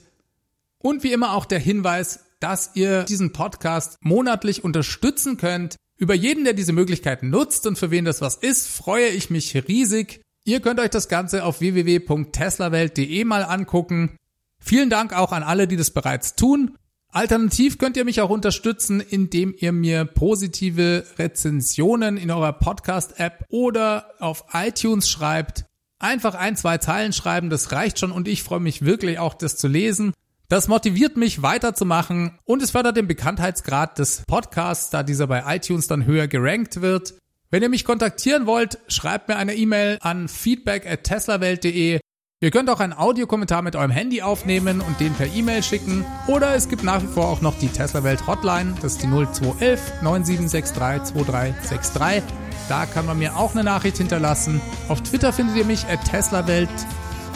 Und 0.77 1.03
wie 1.03 1.12
immer 1.12 1.34
auch 1.34 1.45
der 1.45 1.58
Hinweis, 1.60 2.25
dass 2.39 2.71
ihr 2.75 3.03
diesen 3.03 3.34
Podcast 3.34 3.97
monatlich 4.01 4.63
unterstützen 4.63 5.38
könnt. 5.38 5.75
Über 5.97 6.13
jeden, 6.13 6.43
der 6.43 6.53
diese 6.53 6.71
Möglichkeiten 6.71 7.29
nutzt 7.29 7.65
und 7.65 7.77
für 7.77 7.89
wen 7.89 8.05
das 8.05 8.21
was 8.21 8.36
ist, 8.36 8.67
freue 8.67 9.08
ich 9.08 9.32
mich 9.32 9.55
riesig. 9.67 10.21
Ihr 10.45 10.62
könnt 10.62 10.79
euch 10.79 10.91
das 10.91 11.10
Ganze 11.10 11.43
auf 11.43 11.60
www.teslawelt.de 11.60 13.25
mal 13.25 13.43
angucken. 13.43 14.15
Vielen 14.60 14.89
Dank 14.89 15.13
auch 15.13 15.32
an 15.32 15.43
alle, 15.43 15.67
die 15.67 15.77
das 15.77 15.91
bereits 15.91 16.36
tun. 16.36 16.77
Alternativ 17.12 17.80
könnt 17.80 17.98
ihr 17.98 18.06
mich 18.06 18.22
auch 18.22 18.30
unterstützen, 18.30 19.02
indem 19.02 19.56
ihr 19.58 19.72
mir 19.72 20.06
positive 20.06 21.06
Rezensionen 21.17 22.17
in 22.17 22.30
eurer 22.30 22.54
Podcast-App 22.54 23.45
oder 23.50 24.12
auf 24.19 24.45
iTunes 24.54 25.10
schreibt. 25.10 25.65
Einfach 25.98 26.36
ein, 26.36 26.56
zwei 26.56 26.78
Zeilen 26.78 27.12
schreiben, 27.12 27.50
das 27.50 27.72
reicht 27.72 27.98
schon 27.98 28.12
und 28.12 28.28
ich 28.28 28.43
freue 28.43 28.60
mich 28.60 28.86
wirklich 28.86 29.17
auch, 29.17 29.34
das 29.34 29.58
zu 29.58 29.67
lesen. 29.67 30.13
Das 30.50 30.67
motiviert 30.67 31.17
mich 31.17 31.41
weiterzumachen 31.41 32.38
und 32.45 32.62
es 32.62 32.72
fördert 32.72 32.95
den 32.95 33.08
Bekanntheitsgrad 33.08 33.98
des 33.98 34.24
Podcasts, 34.28 34.91
da 34.91 35.02
dieser 35.02 35.28
bei 35.28 35.43
iTunes 35.56 35.88
dann 35.88 36.06
höher 36.06 36.28
gerankt 36.28 36.82
wird. 36.82 37.15
Wenn 37.50 37.63
ihr 37.63 37.69
mich 37.69 37.86
kontaktieren 37.86 38.45
wollt, 38.45 38.78
schreibt 38.88 39.30
mir 39.30 39.38
eine 39.38 39.56
E-Mail 39.56 39.98
an 40.02 40.28
feedback 40.28 40.86
at 40.86 41.04
teslawelt.de. 41.04 42.00
Ihr 42.41 42.52
könnt 42.52 42.69
auch 42.69 42.80
einen 42.80 42.93
Audiokommentar 42.93 43.62
mit 43.62 43.75
eurem 43.75 43.91
Handy 43.91 44.21
aufnehmen 44.21 44.80
und 44.80 45.02
den 45.02 45.13
per 45.13 45.28
E-Mail 45.28 45.62
schicken. 45.62 46.06
Oder 46.28 46.56
es 46.56 46.69
gibt 46.69 46.86
nach 46.86 47.02
wie 47.02 47.08
vor 47.08 47.28
auch 47.28 47.41
noch 47.41 47.60
die 47.60 47.67
Tesla 47.67 48.02
Welt 48.06 48.28
Hotline. 48.28 48.75
Das 48.82 48.93
ist 48.93 49.04
die 49.04 49.08
0211 49.08 50.02
9763 50.02 51.15
2363. 51.15 52.23
Da 52.69 52.86
kann 52.86 53.06
man 53.06 53.19
mir 53.19 53.36
auch 53.36 53.52
eine 53.52 53.65
Nachricht 53.65 53.97
hinterlassen. 53.97 54.62
Auf 54.88 55.02
Twitter 55.02 55.34
findet 55.34 55.58
ihr 55.58 55.65
mich 55.65 55.86
at 55.88 56.06
teslawelt. 56.06 56.69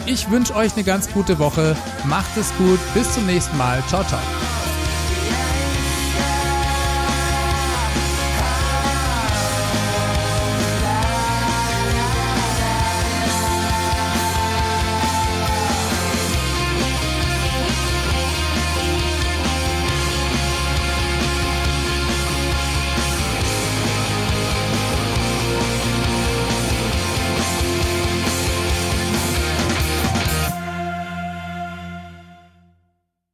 Ich 0.06 0.30
wünsche 0.30 0.56
euch 0.56 0.72
eine 0.72 0.84
ganz 0.84 1.12
gute 1.12 1.38
Woche. 1.38 1.76
Macht 2.06 2.34
es 2.38 2.50
gut. 2.56 2.78
Bis 2.94 3.12
zum 3.12 3.26
nächsten 3.26 3.58
Mal. 3.58 3.82
Ciao, 3.88 4.04
ciao. 4.04 4.20